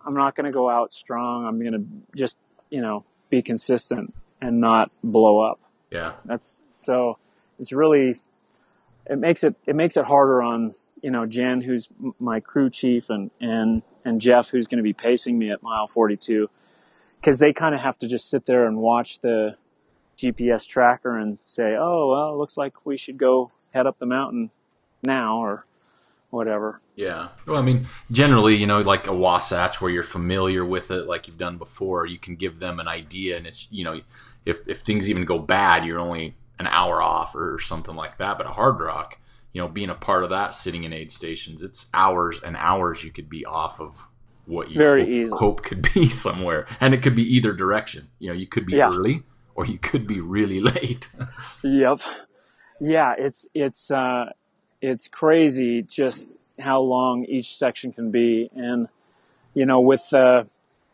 [0.05, 1.47] I'm not going to go out strong.
[1.47, 2.37] I'm going to just
[2.71, 5.59] you know be consistent and not blow up.
[5.91, 7.19] Yeah, That's so
[7.59, 8.17] it's really
[9.07, 11.89] it makes it it makes it harder on you know Jen who's
[12.21, 15.87] my crew chief and and and Jeff who's going to be pacing me at mile
[15.87, 16.49] 42
[17.21, 19.57] because they kind of have to just sit there and watch the
[20.17, 24.07] GPS tracker and say oh well it looks like we should go head up the
[24.07, 24.51] mountain
[25.05, 25.65] now or
[26.31, 27.29] whatever Yeah.
[27.47, 31.27] Well, I mean, generally, you know, like a Wasatch where you're familiar with it, like
[31.27, 34.01] you've done before, you can give them an idea, and it's, you know,
[34.45, 38.39] if if things even go bad, you're only an hour off or something like that.
[38.39, 39.15] But a Hardrock,
[39.53, 43.05] you know, being a part of that, sitting in aid stations, it's hours and hours
[43.05, 44.07] you could be off of
[44.47, 48.11] what you Very hope, hope could be somewhere, and it could be either direction.
[48.21, 48.89] You know, you could be Yeah.
[48.89, 49.25] early
[49.57, 51.09] or you could be really late.
[51.65, 52.03] Yep.
[52.81, 54.27] Yeah, it's it's uh,
[54.85, 58.89] it's crazy just how long each section can be, and
[59.55, 60.47] you know with the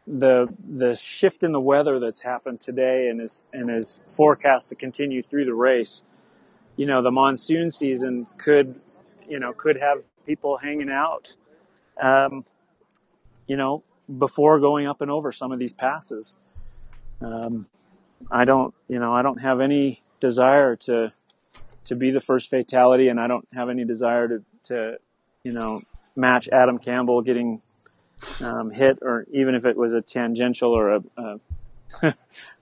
[0.06, 4.74] the the shift in the weather that's happened today and is and is forecast to
[4.76, 6.04] continue through the race.
[6.76, 8.80] You know, the monsoon season could
[9.28, 11.34] you know could have people hanging out.
[12.00, 12.44] Um,
[13.48, 13.82] you know,
[14.18, 16.36] before going up and over some of these passes.
[17.20, 17.66] Um,
[18.30, 21.12] I don't, you know, I don't have any desire to
[21.90, 24.98] to be the first fatality, and I don't have any desire to to
[25.42, 25.82] you know
[26.14, 27.62] match Adam Campbell getting
[28.44, 31.40] um, hit, or even if it was a tangential or a a,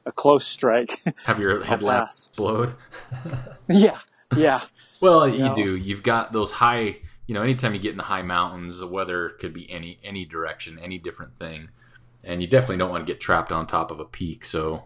[0.06, 1.02] a close strike.
[1.26, 2.74] Have your headlamp explode.
[3.68, 3.98] yeah,
[4.34, 4.62] yeah,
[5.00, 5.54] Well, you know?
[5.54, 5.76] do.
[5.76, 7.00] You've got those high.
[7.26, 10.24] You know, anytime you get in the high mountains, the weather could be any any
[10.24, 11.68] direction, any different thing,
[12.24, 14.42] and you definitely don't want to get trapped on top of a peak.
[14.42, 14.84] So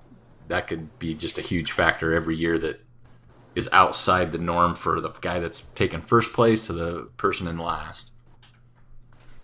[0.48, 2.80] that could be just a huge factor every year that
[3.54, 7.58] is outside the norm for the guy that's taken first place to the person in
[7.58, 8.12] last.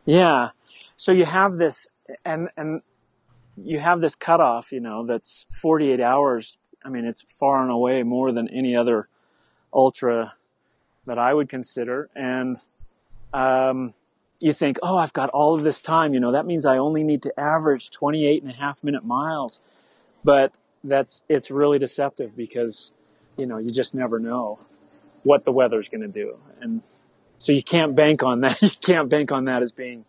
[0.04, 0.50] yeah.
[0.96, 1.86] So you have this,
[2.24, 2.82] and and
[3.56, 6.58] you have this cutoff, you know, that's 48 hours.
[6.84, 9.08] I mean, it's far and away more than any other
[9.72, 10.34] ultra
[11.06, 12.08] that I would consider.
[12.14, 12.56] And
[13.32, 13.94] um,
[14.40, 16.14] you think, oh, I've got all of this time.
[16.14, 19.60] You know, that means I only need to average 28 and a half minute miles.
[20.24, 22.92] But that's it's really deceptive because
[23.38, 24.58] you know you just never know
[25.22, 26.82] what the weather's going to do, and
[27.38, 28.60] so you can't bank on that.
[28.62, 30.04] You can't bank on that as being,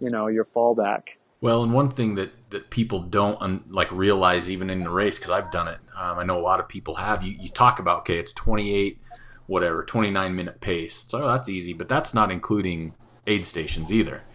[0.00, 1.02] you know, your fallback.
[1.40, 5.18] Well, and one thing that, that people don't un, like realize even in the race
[5.18, 5.78] because I've done it.
[5.96, 7.22] Um, I know a lot of people have.
[7.22, 9.00] You, you talk about okay, it's twenty eight,
[9.46, 11.04] whatever, twenty nine minute pace.
[11.06, 12.94] So that's easy, but that's not including
[13.26, 14.22] aid stations either.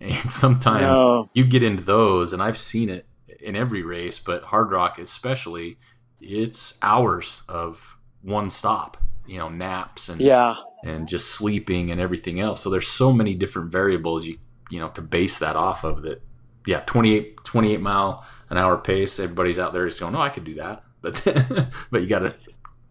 [0.00, 1.28] And sometimes No.
[1.34, 3.04] you get into those, and I've seen it
[3.40, 5.76] in every race, but Hardrock especially,
[6.20, 8.96] it's hours of one stop.
[9.26, 12.62] You know, naps and Yeah, and just sleeping and everything else.
[12.62, 14.38] So there's so many different variables you
[14.70, 16.22] you know to base that off of that.
[16.66, 19.18] Yeah, 28, 28 mile an hour pace.
[19.20, 22.34] Everybody's out there just going, "Oh, I could do that," but but you got to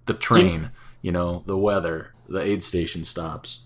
[0.05, 3.61] the train, you know, the weather, the aid station stops.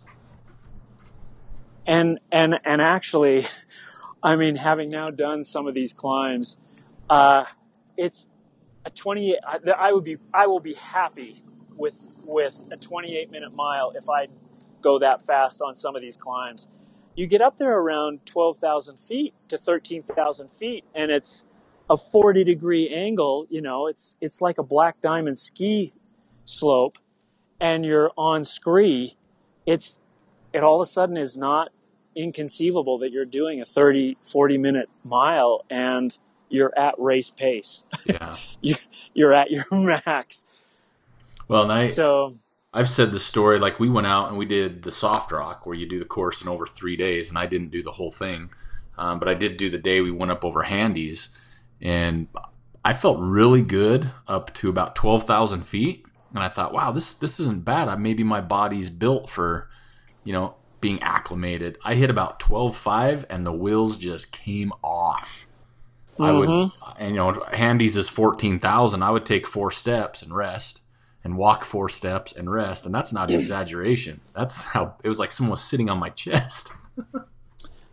[1.86, 3.46] and and and actually,
[4.24, 6.58] I mean, having now done some of these climbs,
[7.10, 7.46] uh,
[7.98, 8.28] it's
[8.86, 9.38] a 28.
[9.46, 11.44] I, I would be I will be happy
[11.76, 14.28] with with a 28 minute mile if I
[14.82, 16.68] go that fast on some of these climbs.
[17.16, 21.44] you get up there around 12,000 feet to 13,000 feet and it's
[21.90, 25.94] a 40 degree angle, you know, it's, it's like a black diamond ski
[26.46, 26.96] slope
[27.60, 29.18] and you're on scree.
[29.66, 30.00] It's,
[30.54, 31.70] it all of a sudden is not
[32.16, 36.18] inconceivable that you're doing a 30, 40 minute mile and
[36.52, 37.86] you're at race pace.
[38.06, 38.36] Yeah.
[38.62, 38.76] you,
[39.14, 40.68] you're at your max.
[41.48, 42.36] Well, and I, So,
[42.74, 45.76] I've said the story like we went out and we did the soft rock where
[45.76, 48.50] you do the course in over three days, and I didn't do the whole thing,
[48.98, 51.30] um, but I did do the day we went up over Handies,
[51.82, 52.28] and
[52.86, 57.14] I felt really good up to about twelve thousand feet, and I thought, wow, this
[57.14, 57.90] this isn't bad.
[57.90, 59.70] I, maybe my body's built for,
[60.24, 61.78] you know, being acclimated.
[61.84, 65.46] I hit about twelve five, and the wheels just came off.
[66.20, 69.04] I would, and you know, Handies is fourteen thousand.
[69.04, 70.82] I would take four steps and rest,
[71.24, 74.22] and walk four steps and rest, and that's not an exaggeration.
[74.36, 76.74] That's how it was like someone was sitting on my chest.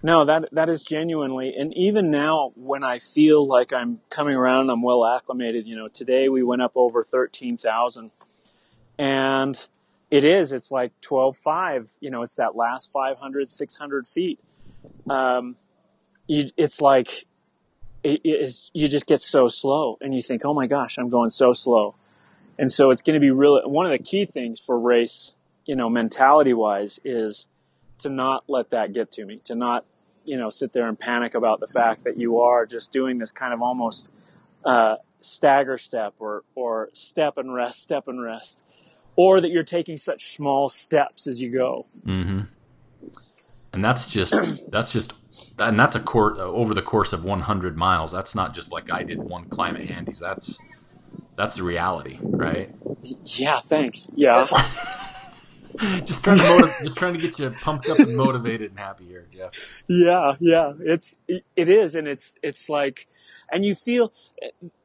[0.00, 4.70] No, that that is genuinely, and even now when I feel like I'm coming around,
[4.70, 5.66] I'm well acclimated.
[5.66, 8.12] You know, today we went up over thirteen thousand,
[8.96, 9.68] and
[10.08, 10.52] it is.
[10.52, 11.90] It's like twelve five.
[12.00, 14.38] You know, it's that last 500, 600 feet.
[15.10, 15.56] Um,
[16.28, 17.26] you, it's like
[18.02, 21.52] it, you just get so slow, and you think, oh my gosh, I'm going so
[21.52, 21.94] slow,
[22.58, 25.34] and so it's going to be really one of the key things for race.
[25.66, 27.46] You know, mentality wise, is
[27.98, 29.84] to not let that get to me, to not,
[30.24, 33.32] you know, sit there and panic about the fact that you are just doing this
[33.32, 34.10] kind of almost
[34.64, 38.64] uh, stagger step or, or step and rest, step and rest,
[39.14, 41.84] or that you're taking such small steps as you go.
[42.06, 42.40] Mm-hmm.
[43.74, 44.32] And that's just
[44.70, 45.12] that's just
[45.58, 48.12] and that's a court over the course of 100 miles.
[48.12, 50.20] That's not just like I did one climate handies.
[50.20, 50.58] That's
[51.36, 52.74] that's the reality, right?
[53.02, 54.08] Yeah, thanks.
[54.14, 54.46] Yeah.
[56.04, 59.04] just trying to motiv- just trying to get you pumped up and motivated and happy
[59.04, 59.50] here, Jeff.
[59.88, 63.06] yeah yeah it's it it is and it's it's like
[63.52, 64.12] and you feel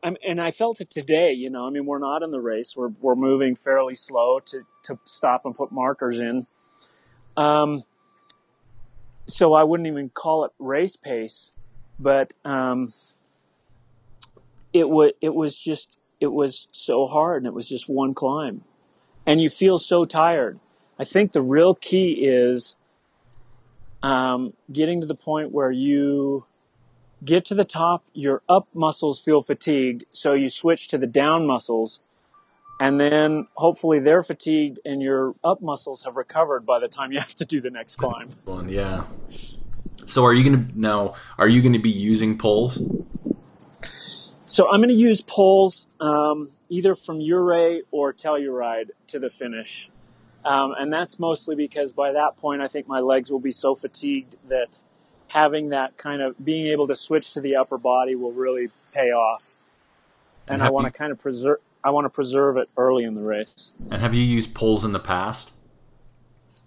[0.04, 2.92] and i felt it today you know i mean we're not in the race we're
[3.02, 6.46] we're moving fairly slow to to stop and put markers in
[7.38, 7.84] um
[9.26, 11.52] so i wouldn't even call it race pace
[12.00, 12.88] but um
[14.74, 18.64] it was it was just it was so hard and it was just one climb.
[19.26, 20.60] And you feel so tired.
[20.98, 22.78] I think the real key is
[24.02, 26.46] um, getting to the point where you
[27.24, 31.46] get to the top, your up muscles feel fatigued, so you switch to the down
[31.46, 32.02] muscles,
[32.80, 37.20] and then hopefully they're fatigued and your up muscles have recovered by the time you
[37.28, 38.30] have to do the next climb.
[38.68, 39.04] Yeah.
[40.06, 41.14] So are you gonna now?
[41.38, 42.80] Are you gonna be using poles?
[44.54, 49.90] So I'm going to use poles um, either from Ouray or Telluride to the finish.
[50.46, 53.74] Um, and that's mostly because by that point, I think my legs will be so
[53.74, 54.84] fatigued that
[55.30, 59.10] having that kind of being able to switch to the upper body will really pay
[59.10, 59.56] off.
[60.48, 61.58] And I want to kind of preserve.
[61.84, 63.72] I want to preserve it early in the race.
[63.92, 65.52] And have you used poles in the past?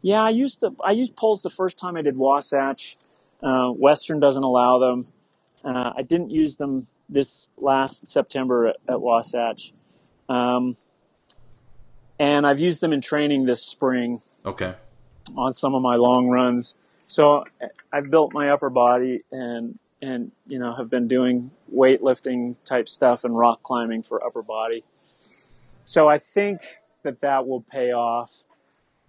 [0.03, 0.75] Yeah, I used to.
[0.85, 2.97] I used poles the first time I did Wasatch.
[3.43, 5.07] Uh, Western doesn't allow them.
[5.65, 9.73] Uh, I didn't use them this last September at, at Wasatch,
[10.29, 10.77] um,
[12.21, 14.75] and I've used them in training this spring Okay.
[15.37, 16.77] on some of my long runs.
[17.09, 17.45] So
[17.93, 23.25] I've built my upper body and and you know have been doing weightlifting type stuff
[23.25, 24.85] and rock climbing for upper body.
[25.87, 26.61] So I think
[27.05, 28.43] that that will pay off,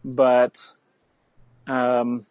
[0.06, 0.74] but
[1.66, 2.28] um,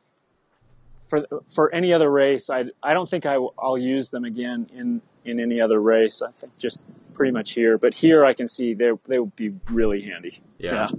[1.09, 5.02] for for any other race, I I don't think I will, use them again in
[5.24, 6.22] in any other race.
[6.22, 6.80] I think just
[7.12, 10.40] pretty much here, but here I can see they they would be really handy.
[10.59, 10.90] Yeah.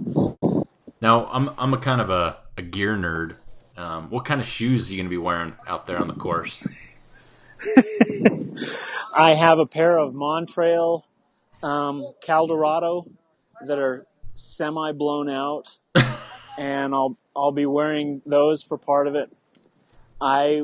[1.00, 3.50] Now I'm I'm a kind of a, a gear nerd.
[3.78, 6.68] Um, what kind of shoes are you gonna be wearing out there on the course?
[9.16, 11.04] I have a pair of Montrail
[11.62, 13.06] um, Caldorado
[13.66, 15.78] that are semi blown out,
[16.58, 19.30] and I'll I'll be wearing those for part of it.
[20.20, 20.62] I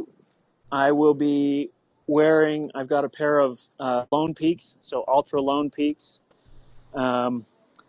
[0.70, 1.70] I will be
[2.06, 2.70] wearing.
[2.74, 6.20] I've got a pair of uh, Lone Peaks, so Altra Lone Peaks,
[6.94, 7.46] um,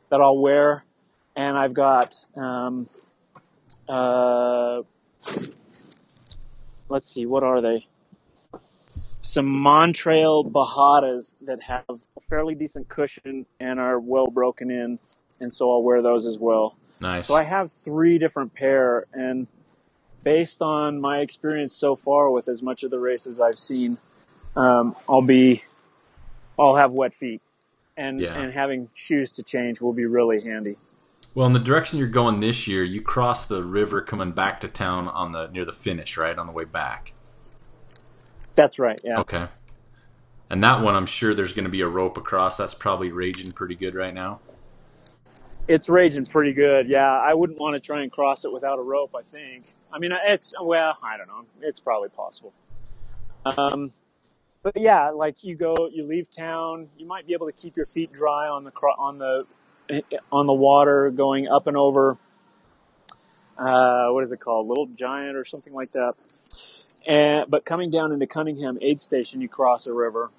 [0.09, 0.83] that I'll wear,
[1.35, 2.13] and I've got.
[2.35, 2.89] Um,
[3.87, 4.81] uh,
[6.89, 7.87] let's see, what are they?
[9.35, 14.97] Some Montrail Bajadas that have a fairly decent cushion and are well broken in,
[15.41, 16.77] and so I'll wear those as well.
[17.01, 17.27] Nice.
[17.27, 19.47] So I have three different pair, and
[20.23, 23.97] based on my experience so far with as much of the races I've seen,
[24.55, 25.63] um, I'll be,
[26.57, 27.41] I'll have wet feet,
[27.97, 28.39] and Yeah.
[28.39, 30.77] and having shoes to change will be really handy.
[31.33, 34.69] Well, in the direction you're going this year, you cross the river coming back to
[34.69, 37.11] town on the near the finish, right on the way back.
[38.55, 38.99] That's right.
[39.03, 39.19] Yeah.
[39.19, 39.47] Okay.
[40.49, 42.57] And that one, I'm sure there's going to be a rope across.
[42.57, 44.39] That's probably raging pretty good right now.
[45.67, 46.87] It's raging pretty good.
[46.87, 49.15] Yeah, I wouldn't want to try and cross it without a rope.
[49.15, 49.65] I think.
[49.91, 51.45] I mean, it's well, I don't know.
[51.61, 52.53] It's probably possible.
[53.45, 53.91] Um,
[54.61, 56.89] but yeah, like you go, you leave town.
[56.97, 59.45] You might be able to keep your feet dry on the on the
[60.31, 62.17] on the water going up and over.
[63.57, 64.67] Uh, what is it called?
[64.67, 66.13] Little Giant or something like that.
[67.07, 70.31] And but coming down into Cunningham aid station, you cross a river,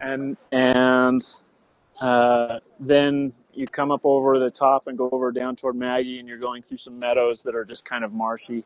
[0.00, 1.22] and and
[2.00, 6.28] uh, then you come up over the top and go over down toward Maggie, and
[6.28, 8.64] you're going through some meadows that are just kind of marshy.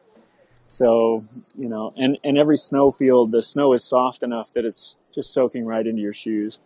[0.68, 5.32] So you know, and and every snowfield, the snow is soft enough that it's just
[5.34, 6.58] soaking right into your shoes.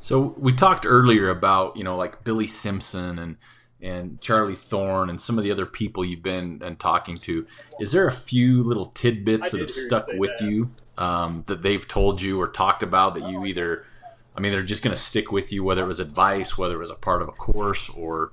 [0.00, 3.36] So we talked earlier about you know like Billy Simpson and
[3.84, 7.46] and Charlie Thorn and some of the other people you've been and talking to.
[7.80, 10.48] Is there a few little tidbits that have stuck with that.
[10.48, 13.84] you um, that they've told you or talked about that you either,
[14.36, 16.78] I mean, they're just going to stick with you, whether it was advice, whether it
[16.78, 18.32] was a part of a course, or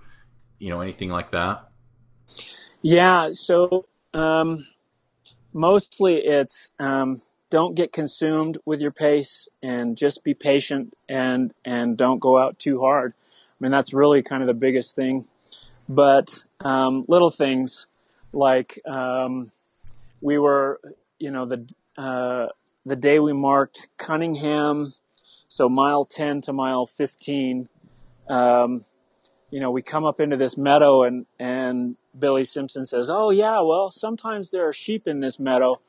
[0.57, 1.67] you know anything like that?
[2.81, 3.29] Yeah.
[3.33, 4.67] So um,
[5.53, 11.97] mostly it's um, don't get consumed with your pace and just be patient and and
[11.97, 13.13] don't go out too hard.
[13.49, 15.25] I mean that's really kind of the biggest thing
[15.89, 17.87] but um, little things
[18.33, 19.51] like um,
[20.21, 20.79] we were,
[21.19, 21.67] you know, the
[21.97, 22.47] uh,
[22.85, 24.93] the day we marked Cunningham,
[25.47, 27.69] so mile ten to mile fifteen.
[28.29, 28.85] Um,
[29.49, 33.61] you know, we come up into this meadow, and and Billy Simpson says, "Oh yeah,
[33.61, 35.81] well sometimes there are sheep in this meadow,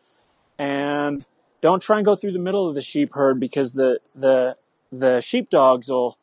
[0.59, 1.24] and
[1.61, 4.57] don't try and go through the middle of the sheep herd because the the
[4.90, 6.18] the sheepdogs will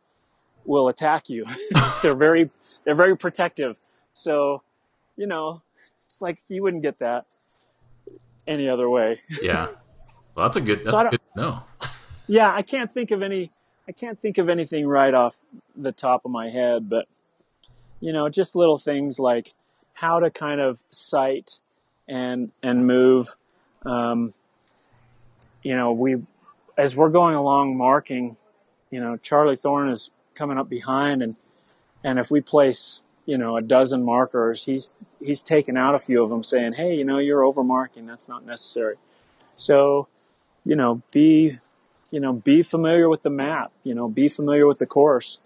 [0.66, 1.46] will attack you.
[2.04, 2.52] They're very
[2.90, 3.80] they're very protective.
[4.14, 4.64] So,
[5.16, 5.62] you know,
[6.10, 7.26] it's like you wouldn't get that
[8.48, 9.22] any other way.
[9.44, 9.68] Yeah.
[10.34, 10.80] Well, that's a good.
[10.80, 11.64] That's so good to know.
[12.28, 13.52] yeah, I can't think of any.
[13.88, 15.38] I can't think of anything right off
[15.76, 17.08] the top of my head, but
[18.00, 19.54] you know, just little things like
[19.94, 21.60] how to kind of sight
[22.08, 23.36] and and move.
[23.86, 24.34] Um,
[25.62, 26.24] you know, we
[26.76, 28.36] as we're going along marking,
[28.90, 31.36] you know, Charlie Thorn is coming up behind and
[32.04, 34.92] and if we place, you know, a dozen markers, he's
[35.24, 38.06] he's taken out a few of them, saying, "Hey, you know, you're over marking.
[38.06, 38.96] That's not necessary."
[39.56, 40.08] So,
[40.64, 41.60] you know, be,
[42.12, 43.72] you know, be familiar with the map.
[43.84, 45.40] You know, be familiar with the course,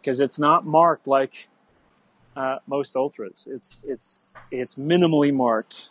[0.00, 1.48] because it's not marked like
[2.36, 3.46] uh, most ultras.
[3.50, 5.88] It's it's it's minimally marked.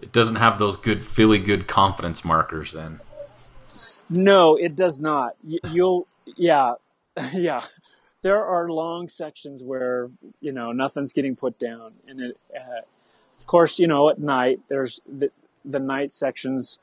[0.00, 3.00] It doesn't have those good Philly good confidence markers then.
[4.08, 5.36] No, it does not.
[5.42, 6.06] You'll
[6.36, 6.74] yeah
[7.32, 7.60] yeah
[8.22, 10.10] there are long sections where
[10.40, 12.82] you know nothing's getting put down, and it, uh,
[13.38, 15.30] of course, you know at night there's the,
[15.64, 16.78] the night sections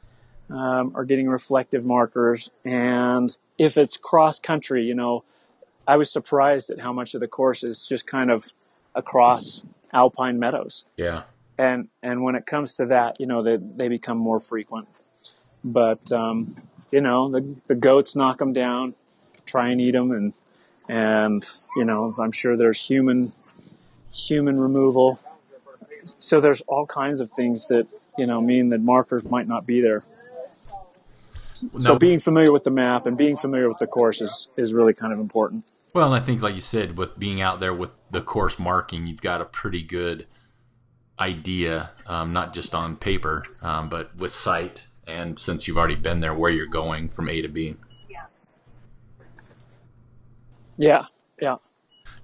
[0.50, 5.24] um, are getting reflective markers, and if it's cross country, you know,
[5.88, 8.54] I was surprised at how much of the course is just kind of
[8.94, 9.64] across
[9.94, 10.86] alpine meadows.
[10.98, 11.24] Yeah.
[11.58, 14.88] And and when it comes to that, you know, they they become more frequent.
[15.64, 16.62] But um,
[16.92, 18.94] you know, the the goats knock them down,
[19.46, 20.34] try and eat them, and
[20.90, 23.32] and you know I'm sure there's human
[24.14, 25.20] human removal.
[26.18, 29.82] So there's all kinds of things that you know mean that markers might not be
[29.82, 30.04] there.
[31.74, 34.74] Now, so being familiar with the map and being familiar with the course is, is
[34.74, 35.66] really kind of important.
[35.94, 39.08] Well, and I think, like you said, with being out there with the course marking,
[39.08, 40.28] you've got a pretty good
[41.20, 46.20] idea, um, not just on paper, um, but with sight, and since you've already been
[46.20, 47.76] there, where you're going from A to B.
[50.78, 51.06] Yeah,
[51.42, 51.58] yeah.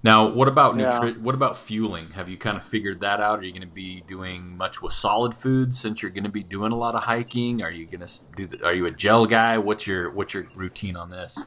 [0.03, 1.21] Now, what about nutri- yeah.
[1.21, 2.11] what about fueling?
[2.11, 3.39] Have you kind of figured that out?
[3.39, 6.43] Are you going to be doing much with solid foods since you're going to be
[6.43, 7.61] doing a lot of hiking?
[7.61, 8.47] Are you going to do?
[8.47, 9.59] The, are you a gel guy?
[9.59, 11.45] What's your what's your routine on this?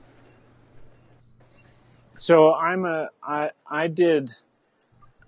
[2.17, 4.31] So I'm a I I did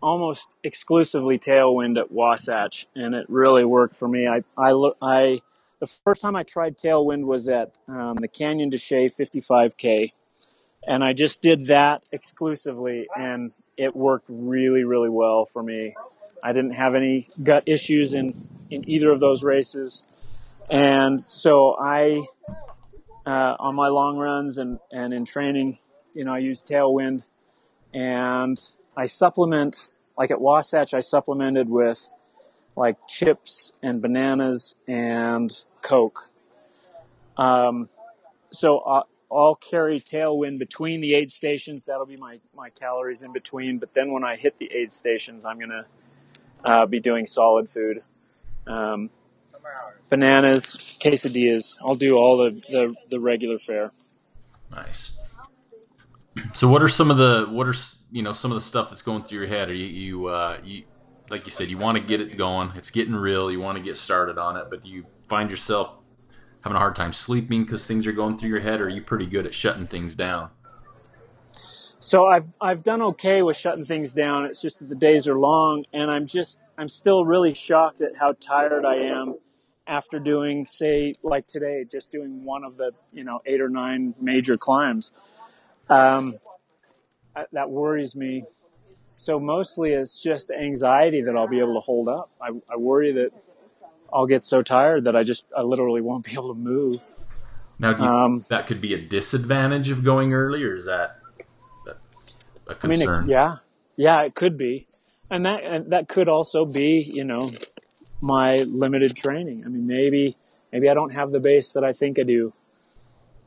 [0.01, 4.29] almost exclusively tailwind at Wasatch, and it really worked for me.
[4.29, 4.70] I I
[5.03, 5.41] I
[5.81, 10.11] the first time I tried tailwind was at um, the Canyon de Chelly 55k
[10.87, 15.95] and I just did that exclusively, and it worked really, really well for me.
[16.43, 20.07] I didn't have any gut issues in in either of those races,
[20.70, 22.26] and so I,
[23.24, 25.78] uh, on my long runs and and in training,
[26.14, 27.22] you know, I use Tailwind,
[27.93, 28.59] and
[28.97, 32.09] I supplement like at Wasatch, I supplemented with
[32.76, 35.51] like chips and bananas and
[35.82, 36.28] Coke.
[37.37, 37.89] Um,
[38.51, 41.85] so uh, I'll carry tailwind between the aid stations.
[41.87, 43.79] That'll be my, my calories in between.
[43.79, 45.87] But then when I hit the aid stations, I'm going to
[46.64, 48.03] uh, be doing solid food.
[48.66, 49.11] Um,
[50.09, 51.77] bananas, quesadillas.
[51.83, 53.93] I'll do all the, the, the regular fare.
[54.70, 55.16] Nice.
[56.53, 57.74] So, what are some of the what are
[58.12, 59.70] you know some of the stuff that's going through your head?
[59.70, 60.83] Are you you, uh, you
[61.31, 62.72] like you said you want to get it going?
[62.74, 63.51] It's getting real.
[63.51, 65.99] You want to get started on it, but do you find yourself
[66.66, 69.00] having a hard time sleeping because things are going through your head, or are you
[69.00, 70.50] pretty good at shutting things down?
[72.00, 74.46] So I've I've done okay with shutting things down.
[74.46, 78.16] It's just that the days are long, and I'm just I'm still really shocked at
[78.16, 79.36] how tired I am
[79.86, 84.16] after doing, say, like today, just doing one of the you know eight or nine
[84.20, 85.12] major climbs.
[85.88, 86.34] Um,
[87.52, 88.42] that worries me.
[89.14, 92.28] So mostly it's just anxiety that I'll be able to hold up.
[92.40, 93.30] I, I worry that
[94.16, 97.04] I'll get so tired that I just I literally won't be able to move.
[97.78, 101.18] Now, do you, um, that could be a disadvantage of going early, or is that,
[101.84, 101.98] that
[102.66, 103.08] a concern?
[103.08, 103.56] I mean, it, yeah,
[103.96, 104.86] yeah, it could be,
[105.30, 107.50] and that and that could also be, you know,
[108.22, 109.64] my limited training.
[109.66, 110.36] I mean, maybe
[110.72, 112.54] maybe I don't have the base that I think I do.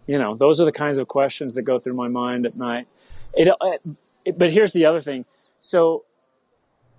[0.05, 2.87] You know, those are the kinds of questions that go through my mind at night.
[3.33, 3.51] It,
[4.23, 5.25] it but here's the other thing.
[5.59, 6.05] So,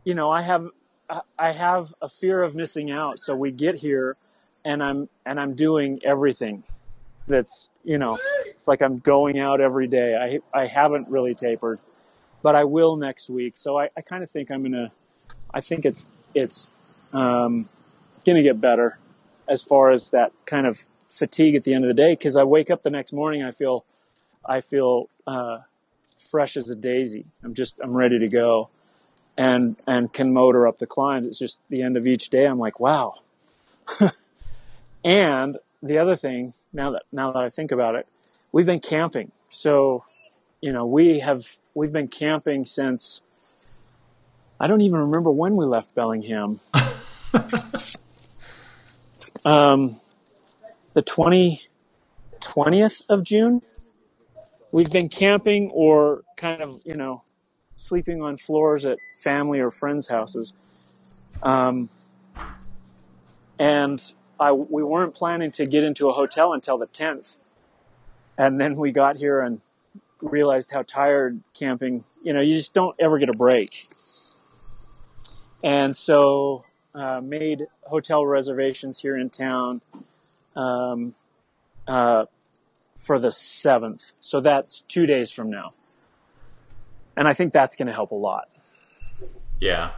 [0.03, 0.69] you know, I have
[1.39, 3.19] I have a fear of missing out.
[3.19, 4.17] So we get here,
[4.65, 6.63] and I'm and I'm doing everything.
[7.27, 10.41] That's you know, it's like I'm going out every day.
[10.55, 11.81] I I haven't really tapered,
[12.43, 13.57] but I will next week.
[13.57, 14.93] So I, I kind of think I'm gonna.
[15.53, 16.05] I think it's
[16.35, 16.71] it's
[17.13, 17.69] um,
[18.25, 18.99] gonna get better
[19.49, 22.45] as far as that kind of fatigue at the end of the day because I
[22.45, 23.85] wake up the next morning I feel
[24.47, 25.59] I feel uh,
[26.31, 27.27] fresh as a daisy.
[27.43, 28.69] I'm just I'm ready to go
[29.41, 31.27] and and can motor up the climbs.
[31.27, 32.45] It's just the end of each day.
[32.45, 33.15] I'm like, wow.
[35.05, 38.07] and the other thing, now that now that I think about it,
[38.53, 39.33] we've been camping.
[39.49, 40.05] So,
[40.61, 43.23] you know, we have we've been camping since
[44.61, 46.61] I don't even remember when we left Bellingham.
[49.47, 49.99] um,
[50.93, 51.63] the 20,
[52.41, 53.63] 20th of June.
[54.71, 57.23] We've been camping or kind of, you know,
[57.81, 60.53] sleeping on floors at family or friends' houses.
[61.43, 61.89] Um,
[63.59, 64.01] and
[64.39, 67.39] I, we weren't planning to get into a hotel until the 10th.
[68.39, 69.61] And then we got here and
[70.21, 73.87] realized how tired camping, you know, you just don't ever get a break.
[75.63, 76.65] And so,
[76.95, 79.83] uh, made hotel reservations here in town,
[80.57, 81.15] um,
[81.87, 82.25] uh,
[82.97, 84.15] for the 7th.
[84.21, 85.75] So that's two days from now.
[87.21, 88.49] And I think that's going to help a lot.
[89.61, 89.91] Yeah.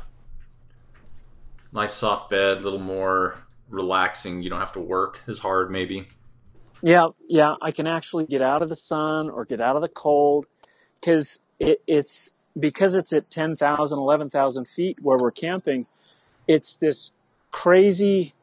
[1.73, 3.37] Nice soft bed, a little more
[3.69, 4.43] relaxing.
[4.43, 6.09] You don't have to work as hard, maybe.
[6.83, 7.53] Yeah, yeah.
[7.63, 10.47] I can actually get out of the sun or get out of the cold
[10.97, 15.87] because it, it's because it's at 10,000, 11,000 feet where we're camping.
[16.49, 17.13] It's this
[17.53, 18.35] crazy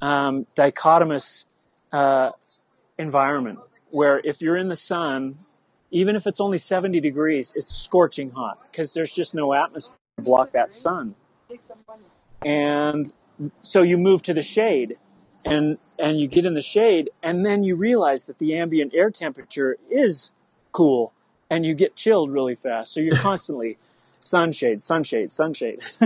[0.00, 1.44] um, dichotomous
[1.92, 2.30] uh,
[2.96, 3.58] environment
[3.90, 5.40] where if you're in the sun
[5.92, 10.22] even if it's only 70 degrees, it's scorching hot because there's just no atmosphere to
[10.22, 11.14] block that sun.
[12.44, 13.12] And
[13.60, 14.96] so you move to the shade
[15.44, 19.10] and, and you get in the shade and then you realize that the ambient air
[19.10, 20.32] temperature is
[20.72, 21.12] cool
[21.50, 22.94] and you get chilled really fast.
[22.94, 23.76] So you're constantly
[24.18, 25.82] sunshade, sunshade, sunshade.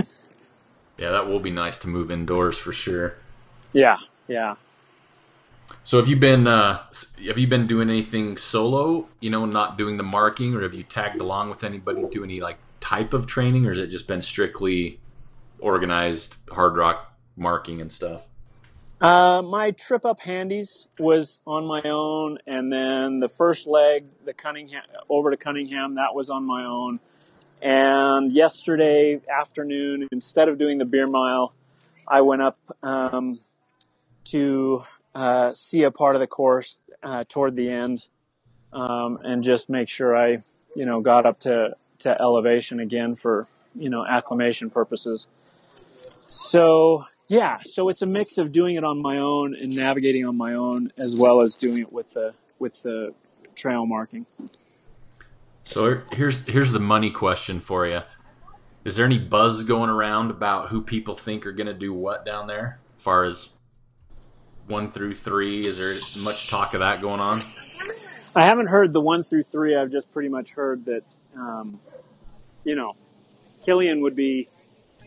[0.97, 3.13] yeah, that will be nice to move indoors for sure.
[3.71, 4.55] Yeah, yeah.
[5.83, 6.83] So have you been uh,
[7.25, 9.07] have you been doing anything solo?
[9.19, 12.23] You know, not doing the marking, or have you tagged along with anybody to do
[12.23, 14.99] any like type of training, or has it just been strictly
[15.61, 16.99] organized Hardrock
[17.35, 18.23] marking and stuff?
[18.99, 24.33] Uh, my trip up Handies was on my own, and then the first leg, the
[24.33, 26.99] Cunningham over to Cunningham, that was on my own.
[27.61, 31.53] And yesterday afternoon, instead of doing the beer mile,
[32.07, 33.39] I went up um,
[34.25, 34.81] to
[35.17, 38.07] uh, see a part of the course uh, toward the end
[38.71, 40.43] um, and just make sure I,
[40.75, 45.27] you know, got up to, to elevation again for, you know, acclimation purposes.
[46.27, 50.37] So, yeah, so it's a mix of doing it on my own and navigating on
[50.37, 53.15] my own as well as doing it with the, with the
[53.55, 54.27] trail marking.
[55.63, 58.01] So here's here's the money question for you.
[58.85, 62.23] Is there any buzz going around about who people think are going to do what
[62.23, 63.49] down there, as far as
[64.67, 65.61] one through three?
[65.61, 65.93] Is there
[66.23, 67.39] much talk of that going on?
[68.35, 69.75] I haven't heard the one through three.
[69.75, 71.03] I've just pretty much heard that,
[71.35, 71.79] um,
[72.63, 72.93] you know,
[73.65, 74.47] Kilian would be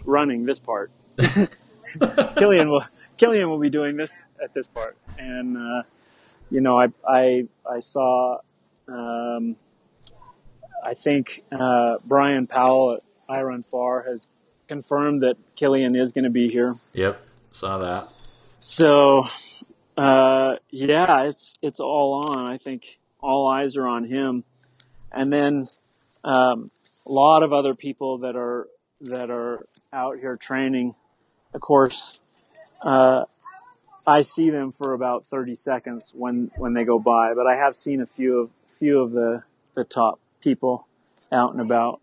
[0.04, 0.90] running this part.
[1.18, 2.84] Kilian will
[3.18, 5.82] Kilian will be doing this at this part, and uh,
[6.50, 8.38] you know, I I I saw
[8.88, 9.56] Um,
[10.84, 13.02] I think uh, Bryon Powell at
[13.36, 14.28] iRunFar has
[14.66, 16.74] confirmed that Kilian is going to be here.
[16.94, 18.10] Yep, saw that.
[18.10, 19.26] So,
[19.96, 22.50] uh, yeah, it's it's all on.
[22.50, 24.44] I think all eyes are on him,
[25.12, 25.66] and then
[26.24, 26.70] um,
[27.06, 28.68] a lot of other people that are
[29.00, 30.94] that are out here training.
[31.52, 32.22] Of course,
[32.82, 33.24] uh,
[34.06, 37.74] I see them for about thirty seconds when when they go by, but I have
[37.74, 39.42] seen a few of few of the
[39.74, 40.86] the top people
[41.32, 42.00] out and about.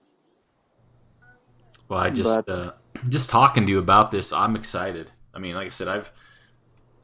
[1.90, 2.72] Well, I just But- uh,
[3.10, 5.12] just talking to you about this, I'm excited.
[5.34, 6.12] I mean, like I said, I've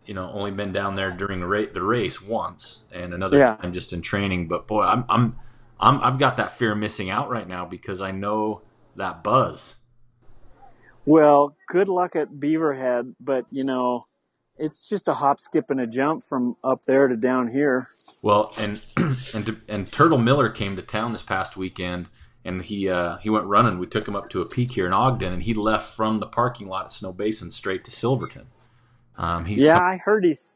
[0.05, 3.57] you know only been down there during the race, the race once, and another Yeah.
[3.61, 4.47] time just in training.
[4.47, 5.37] But boy, I'm I'm
[5.79, 8.63] I'm I've got that fear of missing out right now because I know
[8.95, 9.75] that buzz.
[11.05, 14.05] Well, good luck at Beaverhead, but you know,
[14.57, 17.87] it's just a hop, skip, and a jump from up there to down here.
[18.21, 18.81] Well, and
[19.33, 22.07] and and Turtle Miller came to town this past weekend,
[22.45, 23.79] and he uh, he went running.
[23.79, 26.27] We took him up to a peak here in Ogden, and he left from the
[26.27, 28.47] parking lot at Snowbasin straight to Silverton.
[29.17, 30.49] Um, he's yeah, I heard he's.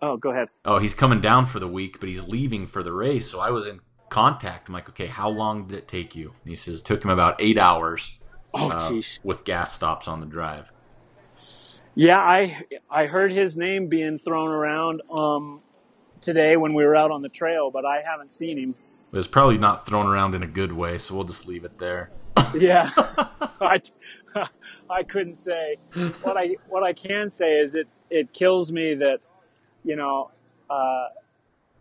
[0.00, 0.48] Oh, go ahead.
[0.64, 3.30] oh, he's coming down for the week, but he's leaving for the race.
[3.30, 4.68] So I was in contact.
[4.68, 6.28] I'm like, okay, how long did it take you?
[6.28, 8.18] And he says it took him about eight hours
[8.54, 10.72] Oh, uh, with gas stops on the drive.
[11.96, 15.60] Yeah, I I heard his name being thrown around um,
[16.20, 18.74] today when we were out on the trail, but I haven't seen him.
[19.12, 21.78] It was probably not thrown around in a good way, so we'll just leave it
[21.78, 22.10] there.
[22.56, 22.88] Yeah,
[23.60, 23.80] I,
[24.88, 25.76] I couldn't say.
[26.22, 29.20] What I what I can say is it it kills me that
[29.84, 30.30] you know
[30.70, 31.08] uh,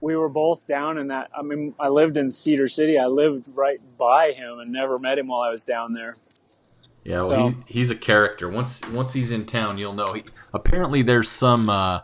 [0.01, 1.29] we were both down in that.
[1.37, 2.97] I mean, I lived in Cedar City.
[2.97, 6.15] I lived right by him and never met him while I was down there.
[7.03, 8.49] Yeah, well, So- he's, he's a character.
[8.49, 10.05] Once once he's in town, you'll know.
[10.13, 10.23] He,
[10.53, 11.99] apparently, there's some uh,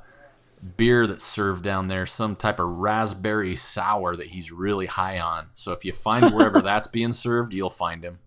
[0.77, 5.49] beer that's served down there, some type of raspberry sour that he's really high on.
[5.53, 8.19] So if you find wherever that's being served, you'll find him.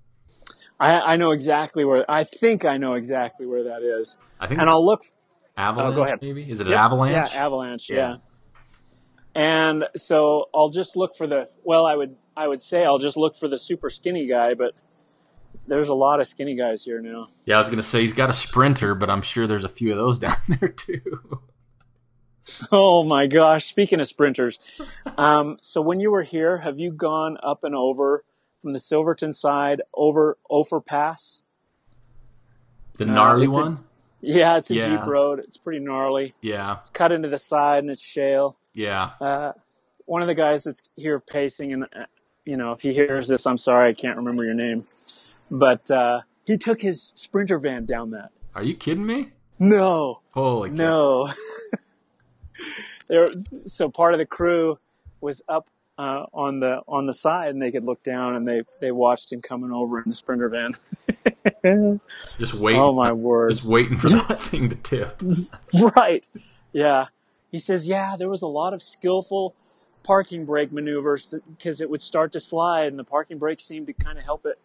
[0.82, 2.10] I, I know exactly where.
[2.10, 5.02] I think I know exactly where that is, I think and I'll look.
[5.56, 5.92] avalanche.
[5.92, 6.18] oh, go ahead.
[6.20, 7.32] Maybe is it Yep, an avalanche?
[7.34, 7.90] Yeah, avalanche.
[7.90, 7.96] Yeah.
[7.96, 8.16] Yeah.
[9.34, 11.48] And so I'll just look for the.
[11.64, 14.74] Well, I would I would say I'll just look for the super skinny guy, but
[15.66, 17.28] there's a lot of skinny guys here now.
[17.46, 19.90] Yeah, I was gonna say he's got a sprinter, but I'm sure there's a few
[19.92, 21.40] of those down there too.
[22.72, 23.64] Oh my gosh!
[23.66, 24.58] Speaking of sprinters,
[25.16, 28.24] um, so when you were here, have you gone up and over
[28.62, 31.42] from the Silverton side over Ophir Pass?
[32.94, 33.84] The gnarly it's a- one.
[34.20, 34.88] Yeah, it's a Yeah.
[34.88, 35.40] jeep road.
[35.40, 36.34] It's pretty gnarly.
[36.40, 38.56] Yeah, It's cut into the side and it's shale.
[38.72, 39.10] yeah.
[39.20, 39.52] Uh,
[40.06, 42.04] one of the guys that's here pacing, and uh,
[42.44, 44.84] you know, if he hears this, I'm sorry, I can't remember your name,
[45.50, 48.30] but uh, he took his sprinter van down that.
[48.54, 49.30] Are you kidding me?
[49.58, 50.74] No, Holy cow.
[50.76, 51.32] no.
[53.08, 53.28] there,
[53.66, 54.78] so part of the crew
[55.20, 58.62] was up uh, on the on the side, and they could look down, and they
[58.80, 60.72] they watched him coming over in the sprinter van.
[62.38, 62.80] Just waiting.
[62.80, 63.50] oh my word!
[63.50, 65.22] Just waiting for that thing to tip.
[65.96, 66.28] right.
[66.72, 67.06] Yeah.
[67.50, 69.54] He says, yeah, there was a lot of skillful
[70.02, 73.92] parking brake maneuvers because it would start to slide and the parking brake seemed to
[73.92, 74.58] kind of help it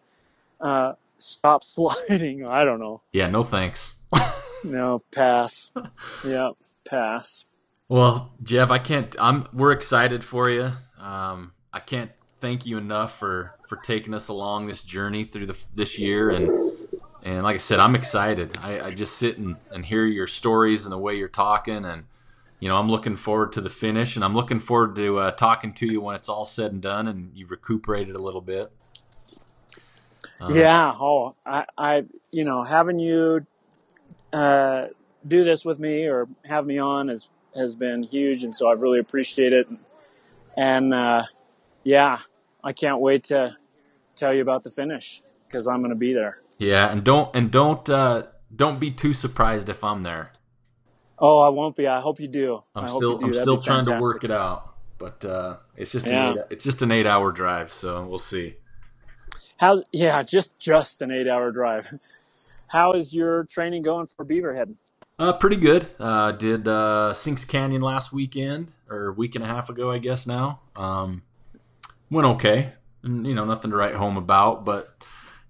[0.58, 2.46] uh, stop sliding.
[2.46, 3.02] I don't know.
[3.12, 3.92] Yeah, no thanks.
[4.64, 5.70] No, pass.
[6.26, 6.50] yeah,
[6.88, 7.44] pass.
[7.88, 9.16] Well, Jeff, I can't.
[9.18, 9.46] I'm.
[9.52, 10.72] We're excited for you.
[10.98, 15.66] Um, I can't thank you enough for for taking us along this journey through the
[15.74, 16.50] this year, and
[17.22, 18.52] and like I said, I'm excited.
[18.62, 22.04] I, I just sit and, and hear your stories and the way you're talking, and
[22.60, 25.72] you know, I'm looking forward to the finish, and I'm looking forward to uh, talking
[25.74, 28.70] to you when it's all said and done, and you've recuperated a little bit.
[30.40, 30.92] Uh, yeah.
[31.00, 33.46] Oh, I, I, you know, having you
[34.32, 34.88] uh,
[35.26, 38.72] do this with me or have me on has has been huge, and so I
[38.72, 39.66] really appreciate it.
[40.56, 41.24] And uh,
[41.84, 42.18] yeah,
[42.64, 43.56] I can't wait to
[44.16, 46.38] tell you about the finish because I'm going to be there.
[46.58, 50.32] yeah, and don't and don't uh, don't be too surprised if I'm there.
[51.18, 51.86] Oh, I won't be.
[51.86, 52.62] I hope you do.
[52.74, 53.24] I'm I hope still you do.
[53.24, 56.30] I'm That'd still trying to work it out, but uh, it's just Yeah.
[56.30, 58.56] an eight, it's just an eight hour drive, so we'll see.
[59.58, 61.98] How's yeah, just just an eight hour drive.
[62.68, 64.74] How is your training going for Beaverhead?
[65.18, 65.88] Uh, pretty good.
[65.98, 69.98] Uh, did uh, Sinks Canyon last weekend or a week and a half ago, I
[69.98, 70.60] guess now.
[70.76, 71.22] Um,
[72.08, 74.64] went okay, and you know nothing to write home about.
[74.64, 74.96] But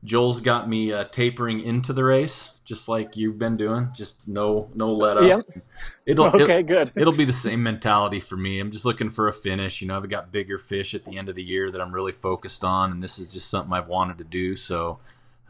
[0.05, 3.91] Joel's got me uh, tapering into the race, just like you've been doing.
[3.95, 5.25] Just no no let up.
[5.25, 5.65] Yep.
[6.07, 6.91] It'll Okay, it, good.
[6.97, 8.61] it'll be the same mentality for me.
[8.61, 9.83] I'm just looking for a finish.
[9.83, 12.13] You know, I've got bigger fish at the end of the year that I'm really
[12.13, 14.57] focused on, and this is just something I've wanted to do.
[14.57, 14.99] So,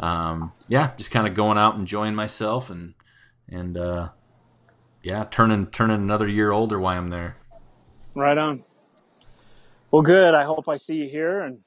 [0.01, 2.95] um, yeah, just kind of going out, and enjoying myself, and
[3.51, 4.09] and uh,
[5.03, 7.37] yeah, turning turning another year older while I'm there.
[8.15, 8.65] Right on.
[9.91, 10.35] Well, good.
[10.35, 11.41] I hope I see you here.
[11.41, 11.61] And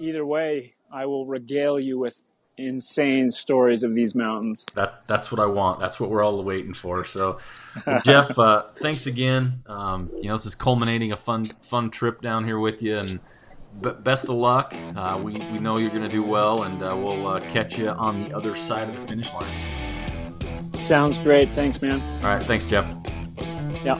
[0.00, 2.22] either way, I will regale you with
[2.58, 4.66] insane stories of these mountains.
[4.74, 5.80] That that's what I want.
[5.80, 7.04] That's what we're all waiting for.
[7.04, 7.38] So,
[7.86, 9.62] well, Jeff, uh, thanks again.
[9.66, 13.20] Um, you know, this is culminating a fun fun trip down here with you, and
[13.80, 14.74] b- best of luck.
[14.94, 17.88] Uh, we we know you're going to do well, and uh, we'll uh, catch you
[17.88, 19.81] on the other side of the finish line.
[20.82, 21.48] Sounds great.
[21.48, 22.00] Thanks, man.
[22.24, 22.84] All right, thanks, Jeff.
[23.84, 23.94] Yeah.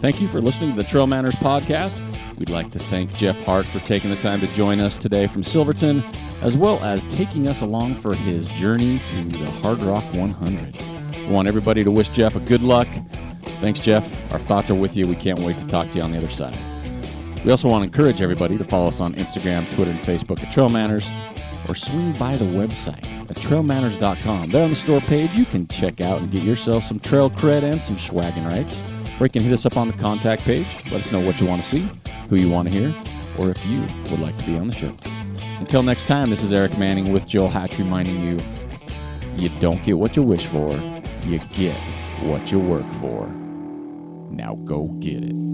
[0.00, 2.00] Thank you for listening to the Trail Manners podcast.
[2.38, 5.42] We'd like to thank Jeff Hart for taking the time to join us today from
[5.42, 6.02] Silverton,
[6.42, 11.26] as well as taking us along for his journey to the Hardrock 100.
[11.26, 12.88] We want everybody to wish Jeff a good luck.
[13.60, 14.32] Thanks, Jeff.
[14.32, 15.06] Our thoughts are with you.
[15.06, 16.56] We can't wait to talk to you on the other side.
[17.44, 20.52] We also want to encourage everybody to follow us on Instagram, Twitter, and Facebook at
[20.52, 21.10] Trail Manners,
[21.68, 24.50] or swing by the website at trailmanners.com.
[24.50, 27.62] There on the store page, you can check out and get yourself some trail cred
[27.62, 28.80] and some swagging rights.
[29.20, 30.66] Or you can hit us up on the contact page.
[30.84, 31.88] Let us know what you want to see,
[32.28, 32.94] who you want to hear,
[33.38, 34.94] or if you would like to be on the show.
[35.60, 38.38] Until next time, this is Eric Manning with Joel Hatch reminding you
[39.36, 40.72] you don't get what you wish for,
[41.26, 41.76] you get
[42.22, 43.28] what you work for.
[44.30, 45.47] Now go get it.